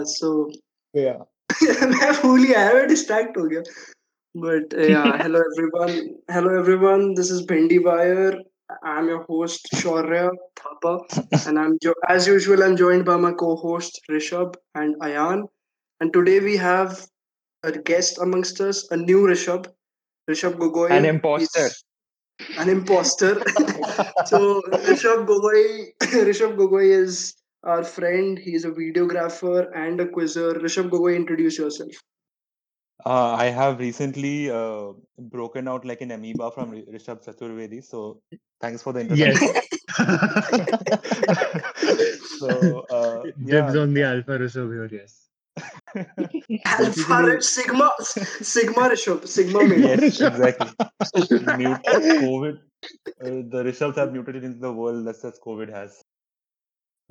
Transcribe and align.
Uh, 0.00 0.04
so 0.04 0.28
Yeah. 0.94 1.18
मैं 1.62 2.12
भूल 2.22 2.44
गया 2.44 2.72
मैं 2.74 2.86
डिस्ट्रैक्ट 2.88 3.36
हो 3.38 3.42
गया 3.52 3.62
but 4.44 4.74
uh, 4.84 4.86
yeah 4.92 5.12
hello 5.20 5.40
everyone 5.50 5.94
hello 6.36 6.50
everyone 6.60 7.04
this 7.18 7.30
is 7.36 7.38
Bhendi 7.50 7.78
Wire 7.86 8.32
I'm 8.92 9.08
your 9.12 9.20
host 9.28 9.68
Shaurya 9.80 10.24
Thapa 10.60 10.92
and 11.40 11.60
I'm 11.62 11.76
jo- 11.86 11.94
as 12.14 12.26
usual 12.30 12.64
I'm 12.66 12.76
joined 12.82 13.06
by 13.10 13.16
my 13.24 13.30
co-host 13.42 14.00
Rishabh 14.14 14.58
and 14.82 14.98
Ayan 15.08 15.44
and 16.00 16.12
today 16.18 16.36
we 16.48 16.56
have 16.64 16.98
a 17.70 17.72
guest 17.90 18.20
amongst 18.26 18.60
us 18.68 18.82
a 18.98 19.00
new 19.04 19.22
Rishabh 19.32 19.70
Rishabh 20.30 20.58
Gogoi 20.64 20.90
An 20.98 21.08
imposter. 21.14 21.64
He's 21.64 21.82
an 22.64 22.68
imposter 22.76 23.32
so 24.32 24.42
Rishabh 24.90 25.26
Gogoi 25.32 25.64
Rishabh 26.30 26.56
Gogoi 26.62 26.86
is 27.00 27.24
our 27.63 27.83
friend 27.83 28.37
he's 28.39 28.65
a 28.65 28.71
videographer 28.71 29.67
and 29.75 29.99
a 30.01 30.07
quizzer 30.07 30.53
Rishabh 30.53 30.89
Gogoi 30.89 31.15
introduce 31.15 31.57
yourself 31.57 31.91
Uh, 33.03 33.33
I 33.33 33.45
have 33.45 33.79
recently 33.79 34.51
uh, 34.51 34.91
broken 35.17 35.67
out 35.67 35.85
like 35.85 36.01
an 36.01 36.11
amoeba 36.11 36.51
from 36.51 36.69
Ri- 36.69 36.85
Rishabh 36.85 37.25
Chaturvedi. 37.25 37.83
So 37.83 38.21
thanks 38.59 38.83
for 38.83 38.93
the 38.93 39.01
introduction. 39.01 39.49
so 42.37 42.85
uh, 42.91 43.23
Dibs 43.43 43.75
on 43.75 43.93
the 43.93 44.03
Alpha 44.03 44.37
Rishabh 44.37 44.71
here, 44.73 44.89
yes. 44.91 45.29
Alpha 46.65 47.41
Sigma 47.41 47.91
Sigma 47.99 48.89
Rishabh 48.89 49.27
Sigma 49.27 49.63
made 49.67 49.79
yes, 49.79 50.21
exactly. 50.21 50.69
Mute 51.57 51.83
COVID. 51.83 52.57
Uh, 52.57 53.41
the 53.55 53.63
Rishabhs 53.63 53.95
have 53.95 54.11
mutated 54.13 54.43
into 54.43 54.59
the 54.59 54.71
world 54.71 55.05
just 55.05 55.25
as 55.25 55.39
COVID 55.39 55.71
has 55.73 56.00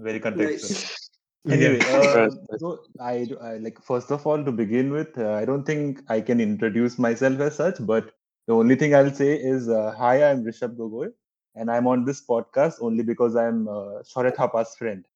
very 0.00 0.20
contextual. 0.20 0.96
Nice. 1.42 1.54
Anyway, 1.54 1.80
uh, 1.80 2.28
so 2.58 2.80
I, 3.00 3.26
I 3.40 3.56
like 3.56 3.82
first 3.82 4.10
of 4.10 4.26
all 4.26 4.44
to 4.44 4.52
begin 4.52 4.92
with, 4.92 5.16
uh, 5.16 5.32
I 5.32 5.46
don't 5.46 5.64
think 5.64 6.02
I 6.10 6.20
can 6.20 6.38
introduce 6.38 6.98
myself 6.98 7.40
as 7.40 7.56
such, 7.56 7.76
but 7.80 8.10
the 8.46 8.52
only 8.52 8.74
thing 8.74 8.94
I'll 8.94 9.10
say 9.10 9.36
is, 9.36 9.70
uh, 9.70 9.94
hi, 9.96 10.22
I'm 10.22 10.44
Rishabh 10.44 10.76
Gogoi, 10.76 11.12
and 11.54 11.70
I'm 11.70 11.86
on 11.86 12.04
this 12.04 12.22
podcast 12.26 12.82
only 12.82 13.02
because 13.02 13.36
I'm 13.36 13.68
uh, 13.68 14.02
Shaurya 14.02 14.36
Thapa's 14.36 14.74
friend. 14.76 15.06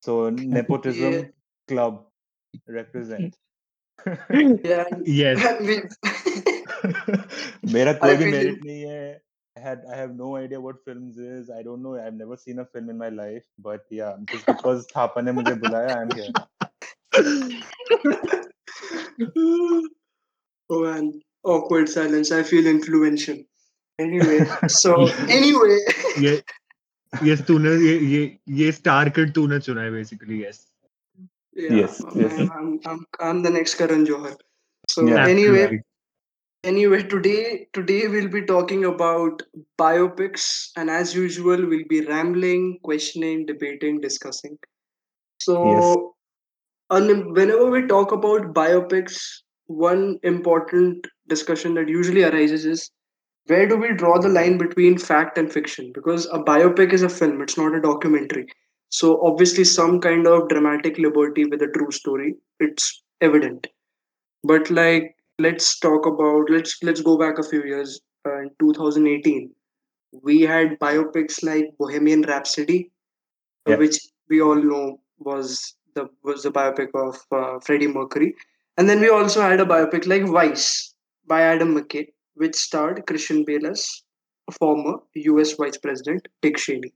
So 0.00 0.30
nepotism 0.30 1.12
yeah. 1.12 1.22
club 1.68 2.06
represent. 2.66 3.36
yeah. 4.64 4.84
Yes. 5.04 5.96
मेरा 7.74 7.92
कोई 8.02 8.16
भी 8.16 8.24
merit 8.32 8.64
नहीं 8.64 8.82
है 8.82 9.27
I 9.57 9.59
had 9.59 9.83
I 9.91 9.95
have 9.95 10.15
no 10.15 10.35
idea 10.35 10.59
what 10.59 10.83
films 10.83 11.17
is. 11.17 11.49
I 11.49 11.61
don't 11.61 11.83
know. 11.83 11.95
I've 11.95 12.15
never 12.15 12.35
seen 12.35 12.59
a 12.59 12.65
film 12.65 12.89
in 12.89 12.97
my 12.97 13.09
life. 13.09 13.43
But 13.59 13.85
yeah, 13.89 14.15
just 14.31 14.45
because 14.45 14.87
Thapa 14.87 15.21
ने 15.21 15.31
मुझे 15.31 15.55
बुलाया, 15.59 15.95
I'm 16.01 16.09
here. 16.11 16.31
oh 20.69 20.81
man, 20.83 21.21
awkward 21.43 21.89
silence. 21.89 22.31
I 22.31 22.43
feel 22.43 22.65
influential. 22.65 23.37
Anyway, 23.99 24.39
so 24.67 25.07
anyway, 25.29 25.79
ये 26.19 26.41
yes 27.23 27.41
तूने 27.47 27.75
ये 27.85 27.97
ये 27.99 28.39
ये 28.49 28.71
star 28.71 29.09
kid 29.17 29.33
तूने 29.33 29.59
चुना 29.59 29.81
है 29.81 29.91
basically 29.91 30.43
yes. 30.43 30.65
yeah, 31.55 31.75
Yes, 31.75 32.01
yes. 32.15 32.39
I'm, 32.39 32.51
I'm, 32.51 32.79
I'm, 32.85 33.05
I'm 33.19 33.43
the 33.43 33.51
next 33.51 33.75
Karan 33.75 34.05
Johar. 34.05 34.35
So 34.89 35.05
Yeah. 35.07 35.27
anyway, 35.27 35.63
Absolutely. 35.63 35.86
anyway, 36.68 37.02
today 37.02 37.66
today 37.72 38.06
we'll 38.08 38.28
be 38.28 38.42
talking 38.44 38.84
about 38.84 39.42
biopics, 39.78 40.70
and 40.76 40.90
as 40.90 41.14
usual, 41.14 41.66
we'll 41.66 41.88
be 41.88 42.00
rambling, 42.06 42.78
questioning, 42.84 43.46
debating, 43.46 44.00
discussing. 44.00 44.58
So, 45.40 46.14
un- 46.90 47.32
whenever 47.34 47.70
we 47.70 47.86
talk 47.86 48.12
about 48.12 48.54
biopics, 48.54 49.20
one 49.66 50.18
important 50.22 51.06
discussion 51.28 51.74
that 51.74 51.88
usually 51.88 52.24
arises 52.24 52.66
is 52.66 52.90
where 53.46 53.66
do 53.68 53.76
we 53.76 53.94
draw 53.94 54.18
the 54.18 54.28
line 54.28 54.58
between 54.58 54.98
fact 54.98 55.38
and 55.38 55.52
fiction? 55.52 55.92
Because 55.94 56.26
a 56.26 56.40
biopic 56.52 56.92
is 56.92 57.02
a 57.02 57.08
film; 57.08 57.42
it's 57.42 57.58
not 57.58 57.74
a 57.74 57.80
documentary. 57.80 58.46
So 58.90 59.20
obviously, 59.26 59.64
some 59.64 60.00
kind 60.00 60.26
of 60.26 60.48
dramatic 60.48 60.98
liberty 60.98 61.44
with 61.46 61.62
a 61.62 61.72
true 61.78 61.92
story, 61.92 62.34
it's 62.60 63.02
evident. 63.20 63.66
But 64.44 64.70
like, 64.70 65.14
let's 65.38 65.78
talk 65.78 66.06
about 66.06 66.50
let's 66.50 66.76
let's 66.82 67.00
go 67.00 67.16
back 67.18 67.38
a 67.38 67.42
few 67.42 67.62
years. 67.64 68.00
Uh, 68.26 68.40
in 68.42 68.50
2018, 68.60 69.50
we 70.22 70.42
had 70.42 70.78
biopics 70.80 71.42
like 71.42 71.66
Bohemian 71.78 72.22
Rhapsody, 72.22 72.90
Yeah. 73.66 73.76
which 73.76 73.98
we 74.28 74.40
all 74.42 74.56
know 74.70 75.00
was 75.18 75.74
the 75.94 76.08
was 76.24 76.42
the 76.42 76.50
biopic 76.52 76.88
of 76.94 77.18
uh, 77.32 77.60
Freddie 77.60 77.88
Mercury, 77.88 78.34
and 78.76 78.88
then 78.88 79.00
we 79.00 79.08
also 79.08 79.40
had 79.42 79.60
a 79.60 79.66
biopic 79.66 80.06
like 80.06 80.24
Vice 80.26 80.94
by 81.26 81.42
Adam 81.42 81.74
McKay, 81.76 82.08
which 82.34 82.56
starred 82.56 83.06
Christian 83.06 83.44
Bale 83.44 83.66
as 83.68 84.02
former 84.58 84.98
U.S. 85.14 85.52
Vice 85.52 85.76
President 85.78 86.26
Dick 86.42 86.56
Cheney. 86.56 86.92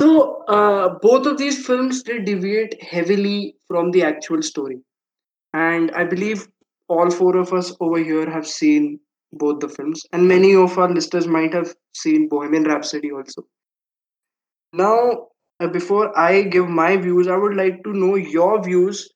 So 0.00 0.42
uh, 0.48 0.98
both 1.00 1.26
of 1.26 1.38
these 1.38 1.64
films 1.66 2.02
they 2.02 2.18
deviate 2.20 2.82
heavily 2.82 3.56
from 3.68 3.90
the 3.92 4.02
actual 4.02 4.42
story, 4.42 4.80
and 5.52 5.90
I 5.92 6.04
believe 6.04 6.48
all 6.94 7.10
four 7.10 7.36
of 7.36 7.52
us 7.52 7.74
over 7.80 7.98
here 7.98 8.30
have 8.30 8.46
seen 8.46 9.00
both 9.32 9.60
the 9.60 9.68
films, 9.68 10.02
and 10.12 10.28
many 10.28 10.54
of 10.56 10.78
our 10.78 10.92
listeners 10.92 11.26
might 11.26 11.52
have 11.54 11.74
seen 11.94 12.28
Bohemian 12.28 12.64
Rhapsody 12.64 13.12
also. 13.12 13.46
Now, 14.72 15.28
uh, 15.60 15.68
before 15.68 16.16
I 16.18 16.42
give 16.42 16.68
my 16.68 16.96
views, 16.96 17.28
I 17.28 17.36
would 17.36 17.56
like 17.56 17.82
to 17.84 17.92
know 17.92 18.16
your 18.16 18.62
views 18.62 19.10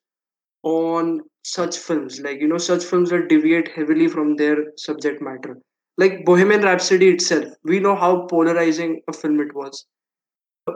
on 0.63 1.21
such 1.45 1.79
films, 1.79 2.21
like 2.21 2.41
you 2.41 2.49
know, 2.49 2.59
such 2.59 2.85
films 2.85 3.11
that 3.11 3.29
deviate 3.29 3.69
heavily 3.69 4.09
from 4.09 4.37
their 4.37 4.57
subject 4.77 5.23
matter. 5.23 5.59
Like 5.97 6.25
Bohemian 6.25 6.63
Rhapsody 6.63 7.09
itself, 7.11 7.47
we 7.65 7.81
know 7.81 7.97
how 7.97 8.27
polarizing 8.27 9.01
a 9.09 9.13
film 9.13 9.41
it 9.41 9.55
was. 9.55 9.87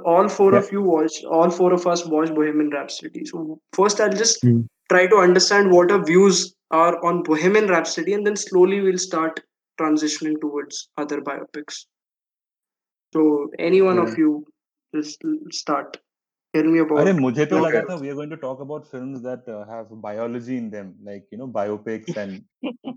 All 0.04 0.28
four 0.28 0.52
Yeah. 0.52 0.58
of 0.60 0.72
you 0.72 0.82
watched, 0.82 1.24
all 1.24 1.50
four 1.50 1.72
of 1.72 1.86
us 1.86 2.06
watched 2.06 2.34
Bohemian 2.34 2.70
Rhapsody. 2.70 3.24
So 3.26 3.60
first, 3.72 4.00
I'll 4.00 4.10
just 4.22 4.42
Hmm. 4.42 4.62
try 4.90 5.06
to 5.06 5.16
understand 5.16 5.70
what 5.72 5.92
our 5.92 6.04
views 6.04 6.54
are 6.71 7.03
on 7.11 7.21
Bohemian 7.23 7.67
Rhapsody, 7.75 8.13
and 8.19 8.25
then 8.29 8.35
slowly 8.45 8.81
we'll 8.87 9.03
start 9.05 9.39
transitioning 9.81 10.39
towards 10.41 10.81
other 10.97 11.21
biopics. 11.21 11.85
So, 13.13 13.23
any 13.69 13.81
one 13.81 13.99
of 13.99 14.09
Yeah. 14.09 14.19
you, 14.25 14.33
just 14.93 15.23
l- 15.25 15.39
start. 15.61 15.97
Tell 16.53 16.67
me 16.73 16.79
about. 16.81 16.99
अरे 16.99 17.13
मुझे 17.19 17.45
तो 17.45 17.55
your 17.57 17.63
लगा 17.65 17.79
views. 17.79 17.89
था 17.89 17.95
we 18.03 18.09
are 18.11 18.15
going 18.17 18.29
to 18.33 18.37
talk 18.43 18.61
about 18.65 18.85
films 18.91 19.21
that 19.23 19.49
uh, 19.55 19.57
have 19.71 19.89
biology 20.05 20.57
in 20.61 20.69
them 20.75 20.91
like 21.07 21.25
you 21.35 21.39
know 21.41 21.47
biopics 21.57 22.19
and 22.21 22.37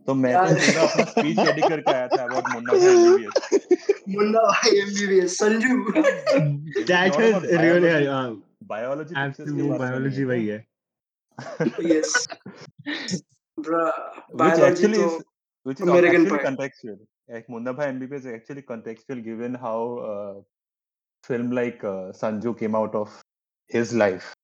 तो 0.06 0.14
मैं 0.20 0.34
तो 0.34 0.44
यार। 0.44 0.60
पूरा 0.66 0.84
अपना 0.90 1.04
speech 1.14 1.40
ready 1.48 1.66
करके 1.72 1.92
आया 1.94 2.06
था 2.14 2.26
about 2.28 2.48
मुन्ना 2.54 2.78
भाई 2.84 2.94
MBBS 3.00 3.34
Munna 4.16 4.44
Bhai 4.52 4.70
MBBS, 4.84 5.34
Sanju. 5.40 5.74
That 6.92 7.16
not 7.16 7.24
is 7.24 7.34
about 7.34 7.50
really 7.64 7.90
biology. 7.90 8.08
uh, 8.20 8.30
biology 8.74 9.14
pictures 9.14 9.50
के 9.50 9.58
absolute 9.58 9.78
बारे 9.78 9.78
में 9.78 9.86
biology 9.88 10.24
नहीं 10.24 10.30
वही 10.32 10.46
है 10.46 10.58
है. 10.58 11.70
yes. 11.92 12.16
Which 13.57 14.59
actually 14.59 14.99
is 14.99 15.23
which 15.63 15.81
is 15.81 15.87
American 15.87 16.31
actually 16.31 16.39
contextual. 16.39 16.99
Like 17.27 17.49
Munna 17.49 17.73
Bhai 17.73 17.87
MBBS 17.87 18.19
is 18.19 18.25
actually 18.27 18.61
contextual 18.61 19.23
given 19.23 19.55
how 19.55 19.97
uh, 19.97 20.41
film 21.23 21.51
like 21.51 21.83
uh, 21.83 22.11
Sanju 22.21 22.57
came 22.59 22.75
out 22.75 22.93
of 22.93 23.23
his 23.67 23.93
life. 23.93 24.35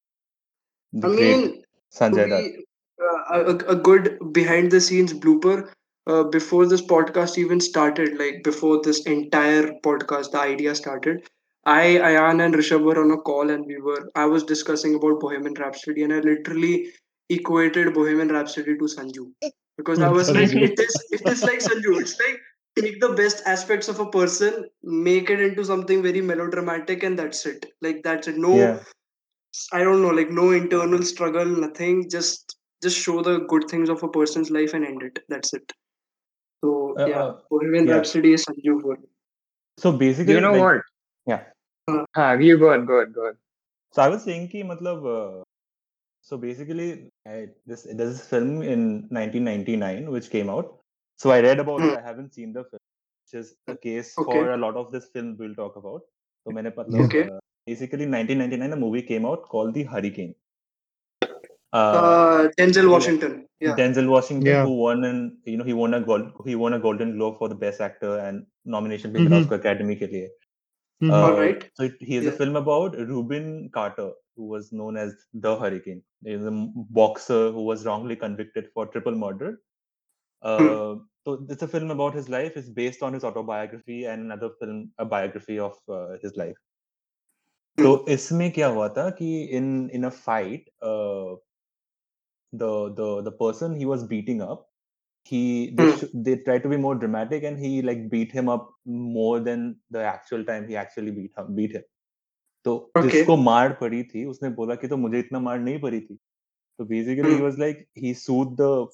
The 0.93 1.07
I 1.07 1.11
mean, 1.11 1.63
Sanjay 1.93 2.57
uh, 3.01 3.43
a, 3.43 3.55
a, 3.73 3.75
good 3.75 4.17
behind 4.31 4.71
the 4.71 4.81
scenes 4.81 5.13
blooper 5.13 5.71
uh, 6.07 6.23
before 6.23 6.65
this 6.65 6.81
podcast 6.81 7.37
even 7.37 7.59
started, 7.59 8.17
like 8.17 8.43
before 8.43 8.81
this 8.83 9.03
entire 9.05 9.71
podcast, 9.83 10.31
the 10.31 10.39
idea 10.39 10.75
started. 10.75 11.27
I, 11.65 11.99
Ayan, 12.09 12.43
and 12.43 12.55
Rishabh 12.55 12.83
were 12.83 12.99
on 12.99 13.11
a 13.11 13.17
call, 13.17 13.49
and 13.49 13.65
we 13.65 13.79
were. 13.79 14.09
I 14.15 14.25
was 14.25 14.43
discussing 14.43 14.95
about 14.95 15.19
Bohemian 15.19 15.53
Rhapsody, 15.53 16.03
and 16.03 16.13
I 16.13 16.19
literally 16.19 16.91
equated 17.30 17.92
bohemian 17.94 18.28
rhapsody 18.28 18.76
to 18.78 18.88
sanju 18.96 19.24
because 19.76 19.98
i 19.98 20.08
was 20.08 20.30
like 20.30 20.50
Sanju. 20.50 20.62
it 20.62 20.78
is 20.78 20.98
it 21.10 21.28
is 21.28 21.42
like 21.42 21.58
sanju 21.58 22.00
it's 22.00 22.18
like 22.20 22.38
take 22.76 23.00
the 23.00 23.08
best 23.20 23.42
aspects 23.46 23.88
of 23.88 24.00
a 24.00 24.10
person 24.10 24.64
make 24.82 25.30
it 25.30 25.40
into 25.40 25.64
something 25.64 26.02
very 26.02 26.20
melodramatic 26.20 27.02
and 27.02 27.18
that's 27.18 27.46
it 27.46 27.66
like 27.82 28.02
that's 28.02 28.28
it 28.28 28.36
no 28.36 28.54
yeah 28.56 28.78
I 29.72 29.82
don't 29.84 30.02
know, 30.02 30.10
like 30.10 30.30
no 30.30 30.50
internal 30.50 31.02
struggle, 31.02 31.46
nothing. 31.46 32.08
Just 32.10 32.56
just 32.82 32.98
show 32.98 33.22
the 33.22 33.38
good 33.48 33.64
things 33.70 33.88
of 33.88 34.02
a 34.02 34.08
person's 34.08 34.50
life 34.50 34.74
and 34.74 34.84
end 34.84 35.02
it. 35.02 35.18
That's 35.28 35.54
it. 35.54 35.72
So 36.62 36.94
Uh, 36.98 37.06
yeah, 37.06 37.22
uh, 37.22 37.40
Bohemian 37.50 37.86
yeah. 37.86 37.94
Rhapsody 37.94 38.32
is 38.34 38.44
Sanju 38.44 38.80
for 38.82 38.96
me. 38.96 39.08
so 39.78 39.92
basically 39.92 40.32
you 40.32 40.40
know 40.40 40.52
like, 40.52 40.62
what? 40.62 40.82
yeah 41.26 41.42
हाँ, 42.16 42.42
you 42.42 42.58
go 42.58 42.72
on, 42.72 42.86
go 42.86 43.00
on, 43.00 43.12
go 43.12 43.26
on. 43.26 43.34
So 43.92 44.02
I 44.02 44.08
was 44.08 44.24
saying 44.24 44.48
कि 44.48 44.62
मतलब 44.64 45.04
uh, 45.14 45.44
so 46.22 46.36
basically 46.36 47.10
I, 47.26 47.48
this 47.66 47.82
there's 47.84 48.18
this 48.18 48.26
film 48.28 48.62
in 48.62 48.80
1999 49.10 50.10
which 50.10 50.30
came 50.30 50.48
out. 50.50 50.72
So 51.18 51.30
I 51.30 51.40
read 51.40 51.60
about 51.60 51.80
it. 51.82 51.98
I 51.98 52.02
haven't 52.06 52.34
seen 52.34 52.52
the 52.52 52.64
film, 52.70 52.80
which 53.24 53.40
is 53.40 53.54
the 53.66 53.76
case 53.76 54.14
Okay. 54.18 54.32
for 54.32 54.50
a 54.54 54.56
lot 54.56 54.76
of 54.76 54.90
this 54.92 55.06
film 55.12 55.36
we'll 55.38 55.54
talk 55.60 55.76
about. 55.82 56.02
So 56.46 56.52
मैंने 56.56 56.72
मतलब 56.78 57.04
Okay. 57.06 57.22
uh, 57.28 57.38
basically 57.66 58.06
1999 58.16 58.72
a 58.72 58.80
movie 58.82 59.02
came 59.12 59.24
out 59.30 59.46
called 59.54 59.72
The 59.78 59.84
Hurricane. 59.94 60.34
Uh, 61.72 61.78
Uh, 61.78 62.48
Denzel 62.58 62.84
yeah. 62.84 62.90
Washington. 62.90 63.32
Yeah. 63.60 63.74
Denzel 63.78 64.08
Washington, 64.08 64.46
Yeah. 64.52 64.64
who 64.66 64.74
won 64.82 65.04
an 65.04 65.18
you 65.52 65.56
know 65.60 65.64
he 65.70 65.74
won 65.78 65.94
a 65.94 66.00
gold 66.10 66.28
he 66.50 66.54
won 66.64 66.74
a 66.74 66.78
Golden 66.84 67.14
Globe 67.16 67.38
for 67.38 67.48
the 67.54 67.58
Best 67.64 67.80
Actor 67.86 68.12
and 68.26 68.44
nomination 68.76 69.12
भी 69.12 69.24
मिला 69.24 69.36
Mhm. 69.36 69.46
उसको 69.46 69.58
Academy 69.62 69.96
के 70.02 70.06
लिए. 70.12 70.28
Mhm. 71.02 71.10
Uh, 71.16 71.24
Alright. 71.30 71.66
So 71.80 71.88
it, 71.88 71.96
he 72.10 72.14
has 72.18 72.28
a 72.28 72.30
Yeah. 72.30 72.38
film 72.42 72.60
about 72.62 72.96
Reuben 73.12 73.48
Carter, 73.78 74.08
who 74.40 74.46
was 74.48 74.72
known 74.72 74.96
as 74.96 75.14
the 75.34 75.56
Hurricane. 75.58 76.02
He 76.24 76.32
is 76.32 76.44
a 76.44 76.48
m- 76.48 76.72
boxer 76.76 77.50
who 77.52 77.64
was 77.64 77.86
wrongly 77.86 78.16
convicted 78.16 78.70
for 78.74 78.86
triple 78.86 79.14
murder. 79.16 79.58
Uh, 80.42 80.96
so 81.24 81.46
it's 81.50 81.62
a 81.62 81.68
film 81.68 81.90
about 81.90 82.14
his 82.14 82.28
life. 82.28 82.56
It's 82.56 82.70
based 82.70 83.02
on 83.02 83.12
his 83.14 83.24
autobiography 83.24 84.04
and 84.04 84.22
another 84.22 84.50
film, 84.60 84.92
a 84.98 85.04
biography 85.04 85.58
of 85.58 85.76
uh, 85.88 86.18
his 86.22 86.36
life. 86.36 86.56
तो 87.82 87.90
इसमें 88.14 88.50
क्या 88.52 88.66
हुआ 88.76 88.88
था 88.98 89.08
कि 89.20 89.28
in 89.58 89.66
in 89.98 90.04
a 90.04 90.10
fight, 90.10 90.68
uh, 90.82 91.36
the 92.52 92.92
the 92.94 93.22
the 93.22 93.32
person 93.32 93.74
he 93.74 93.86
was 93.86 94.04
beating 94.04 94.40
up, 94.42 94.68
he 95.24 95.70
they 95.76 95.86
Hmm. 95.86 95.96
sh- 95.96 96.12
they 96.14 96.36
tried 96.38 96.62
to 96.62 96.68
be 96.68 96.76
more 96.76 96.94
dramatic 96.94 97.44
and 97.44 97.58
he 97.58 97.82
like 97.82 98.08
beat 98.10 98.32
him 98.32 98.48
up 98.48 98.70
more 98.86 99.40
than 99.40 99.80
the 99.90 100.02
actual 100.02 100.44
time 100.44 100.68
he 100.68 100.76
actually 100.76 101.10
beat 101.12 101.32
him 101.36 101.54
beat 101.54 101.72
him. 101.72 101.84
तो 102.65 102.91
okay. 102.97 103.11
जिसको 103.11 103.37
मार 103.37 103.77
पड़ी 103.81 104.03
थी 104.03 104.25
उसने 104.25 104.49
बोला 104.49 104.75
कि 104.75 104.87
तो 104.87 104.97
मुझे 104.97 105.19
इतना 105.19 105.39
मार 105.39 105.59
नहीं 105.59 105.79
पड़ी 105.79 105.99
थी। 106.01 106.19
तो 106.77 106.85
basically 106.85 107.33
he 107.33 107.41
was 107.41 107.59
like 107.59 107.85
he 107.97 108.13
sued 108.13 108.57
the 108.61 108.87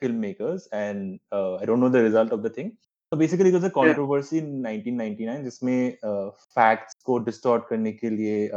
film 0.00 0.14
makers 0.14 0.68
and 0.74 1.18
I 1.34 1.66
don't 1.66 1.78
know 1.78 1.88
the 1.88 1.96
result 1.96 2.32
of 2.32 2.40
the 2.40 2.52
thing 2.58 2.70
तो 3.10 3.16
basically 3.16 3.50
was 3.50 3.64
a 3.64 3.68
controversy 3.68 4.38
in 4.38 4.80
1999 4.80 5.42
जिसमें 5.44 5.90
फैक्ट्स 6.04 6.94
uh, 6.94 7.02
को 7.02 7.18
डिस्टॉर्ट 7.18 7.64
करने 7.70 7.92
के 7.92 8.10
लिए 8.10 8.50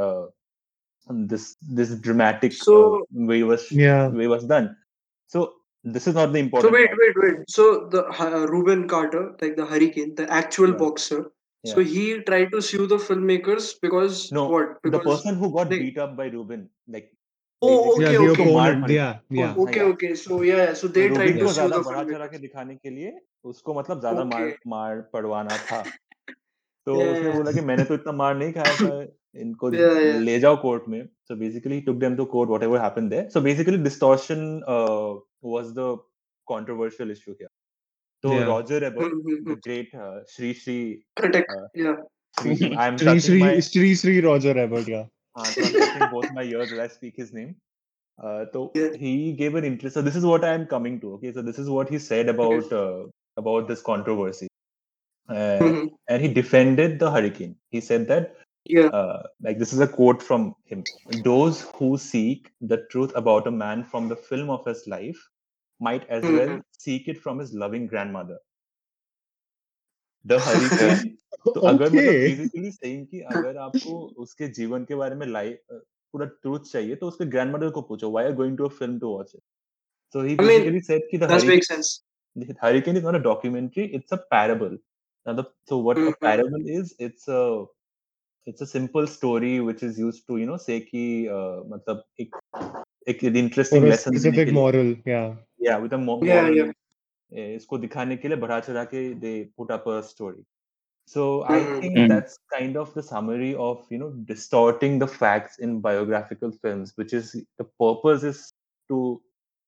this 1.12 1.56
this 1.63 1.91
dramatic 2.01 2.53
so 2.53 2.77
way 3.13 3.44
was 3.44 3.67
way 4.17 4.27
was 4.27 4.45
done 4.45 4.69
so 5.33 5.57
this 5.85 6.07
is 6.07 6.13
not 6.13 6.31
the 6.31 6.39
important 6.39 6.69
so 6.69 6.74
wait 6.74 6.88
part. 6.88 7.00
wait 7.00 7.15
wait. 7.17 7.38
So 7.47 7.63
the 7.89 8.01
uh, 8.06 8.45
ruben 8.45 8.88
carter 8.88 9.35
like 9.41 9.56
the 9.56 9.65
hurricane 9.65 10.15
the 10.15 10.31
actual 10.31 10.69
yeah. 10.69 10.77
boxer 10.77 11.31
So 11.63 11.81
he 11.81 12.19
tried 12.22 12.52
to 12.52 12.62
sue 12.62 12.88
the 12.88 12.98
filmmakers 12.98 13.80
because 13.81 14.31
No, 14.31 14.50
what? 14.50 14.81
Because 14.81 15.04
the 15.04 15.10
person 15.10 15.36
who 15.36 15.52
got 15.54 15.69
they- 15.69 15.80
beat 15.80 15.98
up 15.98 16.18
by 16.18 16.25
Ruben, 16.28 16.69
like 16.88 17.12
Oh, 17.63 18.00
Yeah, 18.02 18.10
okay, 18.10 18.28
okay. 18.30 18.44
opponent. 18.44 18.90
Yeah, 18.90 19.19
yeah. 19.30 19.54
okay, 19.56 19.81
okay. 19.81 20.16
So 20.16 20.42
yeah, 20.42 20.56
yeah. 20.56 20.74
so 20.74 20.88
they 20.88 21.10
तो 21.10 21.16
tried 21.16 21.38
to 21.40 21.50
sue 21.50 21.68
the 21.69 21.84
filmmakers. 21.84 22.40
दिखाने 22.42 22.75
के 22.75 22.90
लिए 22.90 23.13
उसको 23.44 23.74
मतलब 23.74 24.00
ज़्यादा 24.00 24.24
मार 24.24 24.48
Okay. 24.48 24.58
मार 24.68 25.02
पड़वाना 25.13 25.58
था 25.58 25.84
तो 26.86 26.96
Yeah, 26.96 27.12
उसने 27.12 27.28
yeah. 27.28 27.36
बोला 27.36 27.52
कि 27.52 27.62
मैंने 27.62 27.84
तो 27.86 27.94
इतना 27.94 28.12
मार 28.12 28.36
नहीं 28.36 28.54
खाया 28.54 28.75
था 28.75 29.08
इनको 29.42 29.72
Yeah, 29.74 30.00
yeah. 30.00 30.19
ले 30.30 30.40
जाओ 30.40 30.62
कोर्ट 30.62 30.88
में 30.90 31.10
so 31.30 31.36
basically 31.36 31.80
he 31.80 31.86
took 31.90 32.00
them 32.00 32.18
to 32.18 32.25
court 32.25 32.50
whatever 32.50 32.80
happened 32.80 33.12
there 33.12 33.30
so 33.30 33.42
basically 33.50 33.78
distortion 33.78 34.63
uh, 34.68 35.13
was 35.42 35.74
the 35.74 35.98
controversial 36.48 37.12
issue 37.12 37.36
here 38.23 38.31
so 38.31 38.39
Yeah. 38.39 38.47
Roger 38.47 38.83
Ebert 38.85 39.12
Hmm, 39.12 39.19
hmm, 39.27 39.50
the 39.51 39.56
great 39.68 39.94
uh, 39.95 40.19
Shri 40.33 40.53
Shri 40.53 41.03
Critic. 41.18 41.47
Uh, 41.50 41.68
Yeah. 41.75 41.97
Shri 42.39 42.56
I'm 42.85 42.97
Sri 42.97 43.07
touching 43.07 43.21
Sri 43.21 43.39
my 43.39 43.59
Sri 43.59 43.95
Sri 43.95 44.21
Roger 44.21 44.57
Ebert. 44.57 44.88
Yeah. 44.88 45.06
uh, 45.35 45.53
so 45.53 45.65
I'm 45.68 45.75
touching 45.83 46.07
both 46.07 46.31
my 46.31 46.44
ears 46.44 46.71
as 46.73 46.79
I 46.79 46.88
speak 46.88 47.15
his 47.18 47.33
name 47.33 47.56
uh, 48.23 48.45
so 48.53 48.71
Yeah. 48.75 48.94
he 49.06 49.33
gave 49.33 49.56
an 49.56 49.65
interest 49.65 49.95
so 49.95 50.01
this 50.01 50.15
is 50.15 50.25
what 50.25 50.45
I'm 50.45 50.65
coming 50.68 51.00
to 51.01 51.13
okay 51.15 51.33
so 51.33 51.41
this 51.41 51.59
is 51.59 51.69
what 51.69 51.89
he 51.89 52.00
said 52.00 52.29
about 52.29 52.71
uh, 52.73 53.03
about 53.38 53.68
this 53.68 53.81
controversy 53.81 54.47
uh, 55.29 55.83
and 56.09 56.21
he 56.21 56.27
defended 56.33 57.00
the 57.00 57.12
hurricane. 57.12 57.56
He 57.71 57.81
said 57.81 58.07
that, 58.09 58.35
Yeah. 58.65 58.89
uh, 58.89 59.24
like, 59.41 59.59
this 59.59 59.74
is 59.74 59.79
a 59.81 59.88
quote 59.88 60.21
from 60.21 60.56
him 60.65 60.85
Those 61.24 61.62
who 61.75 61.97
seek 61.97 62.51
the 62.62 62.79
truth 62.91 63.12
about 63.15 63.47
a 63.47 63.51
man 63.51 63.83
from 63.83 64.09
the 64.09 64.15
film 64.17 64.50
of 64.50 64.65
his 64.65 64.88
life 64.88 65.21
might 65.81 66.07
as 66.10 66.24
mm-hmm. 66.24 66.38
well 66.38 66.60
seek 66.80 67.07
it 67.07 67.22
from 67.25 67.39
his 67.39 67.54
loving 67.63 67.88
grandmother. 67.88 68.39
The 70.25 70.38
hurricane 70.48 71.18
तो 71.45 71.60
अगर 71.60 71.86
okay. 71.86 71.95
मतलब 71.95 72.13
basically 72.13 72.72
saying 72.72 73.06
कि 73.07 73.19
अगर 73.36 73.57
आपको 73.57 74.00
उसके 74.24 74.48
जीवन 74.57 74.83
के 74.86 74.95
बारे 74.95 75.16
में 75.16 75.25
लाइफ 75.28 75.80
पूरा 76.13 76.25
ट्रूथ 76.25 76.72
चाहिए 76.72 76.95
तो 76.95 77.07
उसके 77.07 77.25
ग्रैंडमदर 77.25 77.69
को 77.78 77.81
पूछो 77.81 78.12
why 78.12 78.25
are 78.25 78.33
going 78.36 78.57
to 78.57 78.66
a 78.66 78.69
film 78.80 79.00
to 79.00 79.07
watch 79.07 79.31
it 79.36 79.42
so 80.16 80.24
he 80.24 80.36
basically 80.36 80.80
said 80.89 81.10
कि 81.12 81.18
the 81.18 81.31
hurricane 81.31 82.56
hurricane 82.63 82.98
is 82.98 83.06
not 83.06 83.16
a 83.16 83.24
documentary 83.24 83.84
it's 83.84 84.13
a 84.13 84.18
parable 84.34 84.77
मतलब 85.25 85.54
so 85.69 85.81
what 85.84 86.07
a 86.07 86.18
parable 86.22 86.69
is 86.80 86.94
it's 87.00 87.30
a 87.30 87.42
it's 88.48 88.62
a 88.62 88.66
simple 88.66 89.06
story 89.07 89.57
which 89.60 89.84
is 89.84 90.00
used 90.01 90.27
to 90.27 90.38
you 90.38 90.45
know 90.48 90.57
say 90.57 90.80
कि 90.80 91.06
मतलब 91.74 92.04
एक 92.19 92.36
एक 93.07 93.24
interesting 93.24 93.86
lesson 93.86 94.18
specific 94.18 94.54
moral 94.54 94.95
या 95.07 95.24
specific 95.61 95.61
के 95.61 95.69
लिए 95.69 95.76
moral. 95.76 95.76
Yeah. 95.76 95.76
yeah 95.76 95.82
with 95.82 95.93
a 95.93 95.99
mo- 95.99 96.20
Yeah, 96.23 96.43
moral 96.43 96.56
yeah. 96.56 96.73
eh, 97.32 97.56
इसको 97.56 97.78
दिखाने 97.78 98.17
के 98.17 98.28
लिए 98.28 98.37
बढ़ा 98.37 98.61
चढ़ा 98.61 98.84
के 98.84 99.20
they 99.20 99.49
put 99.61 99.70
up 99.78 99.87
a 99.87 100.02
story 100.02 100.44
so 101.06 101.43
I 101.43 101.61
Mhm. 101.61 101.81
think 101.81 101.96
Mhm. 101.96 102.08
that's 102.08 102.38
kind 102.58 102.76
of 102.76 102.94
the 102.94 103.02
summary 103.02 103.55
of 103.55 103.84
you 103.90 103.99
know 103.99 104.11
distorting 104.25 104.99
the 104.99 105.08
facts 105.08 105.58
in 105.58 105.81
biographical 105.81 106.52
films 106.62 106.93
which 106.96 107.12
is 107.12 107.32
the 107.58 107.64
purpose 107.64 108.23
is 108.25 108.52
to 108.88 109.23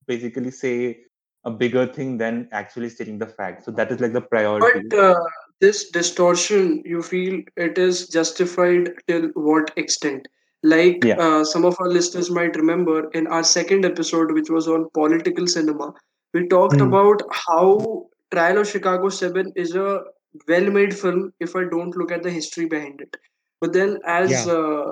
basically 0.07 0.51
say 0.51 1.05
a 1.45 1.51
bigger 1.51 1.87
thing 1.87 2.19
than 2.19 2.49
actually 2.53 2.89
stating 2.89 3.19
the 3.19 3.27
fact 3.27 3.65
so 3.65 3.71
that 3.71 3.91
is 3.91 4.01
like 4.01 4.13
the 4.13 4.21
priority 4.21 4.89
But 4.89 4.99
uh, 4.99 5.21
this 5.61 5.91
distortion, 5.91 6.83
you 6.85 7.03
feel 7.03 7.43
it 7.57 7.79
is 7.79 8.09
justified 8.09 8.93
till 9.07 9.29
what 9.35 9.73
extent? 9.77 10.29
Like 10.64 11.04
Yeah. 11.04 11.16
uh, 11.18 11.44
some 11.44 11.66
of 11.66 11.76
our 11.80 11.90
listeners 11.90 12.30
might 12.32 12.56
remember 12.56 13.10
in 13.12 13.28
our 13.28 13.44
second 13.44 13.86
episode, 13.86 14.32
which 14.32 14.50
was 14.50 14.68
on 14.68 14.90
political 14.94 15.48
cinema, 15.48 15.94
we 16.34 16.48
talked 16.48 16.80
Hmm. 16.80 16.88
about 16.88 17.22
how 17.32 18.08
Trial 18.32 18.60
of 18.60 18.68
Chicago 18.68 19.10
7 19.10 19.52
is 19.56 19.76
a 19.76 20.02
well 20.48 20.70
made 20.72 20.98
film 20.98 21.34
if 21.40 21.56
I 21.56 21.64
don't 21.66 21.96
look 21.96 22.12
at 22.12 22.24
the 22.24 22.32
history 22.32 22.66
behind 22.66 23.02
it. 23.02 23.18
But 23.62 23.74
then, 23.74 24.00
as 24.06 24.32
Yeah. 24.32 24.54
uh, 24.54 24.92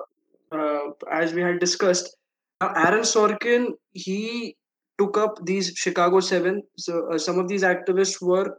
uh, 0.51 0.91
as 1.09 1.33
we 1.33 1.41
had 1.41 1.59
discussed, 1.59 2.15
now 2.61 2.73
Aaron 2.75 3.03
Sorkin, 3.13 3.73
he 3.93 4.57
took 4.97 5.17
up 5.17 5.39
these 5.45 5.71
Chicago 5.75 6.19
7. 6.19 6.61
So, 6.77 7.07
uh, 7.11 7.17
some 7.17 7.39
of 7.39 7.47
these 7.47 7.63
activists 7.63 8.21
were 8.21 8.57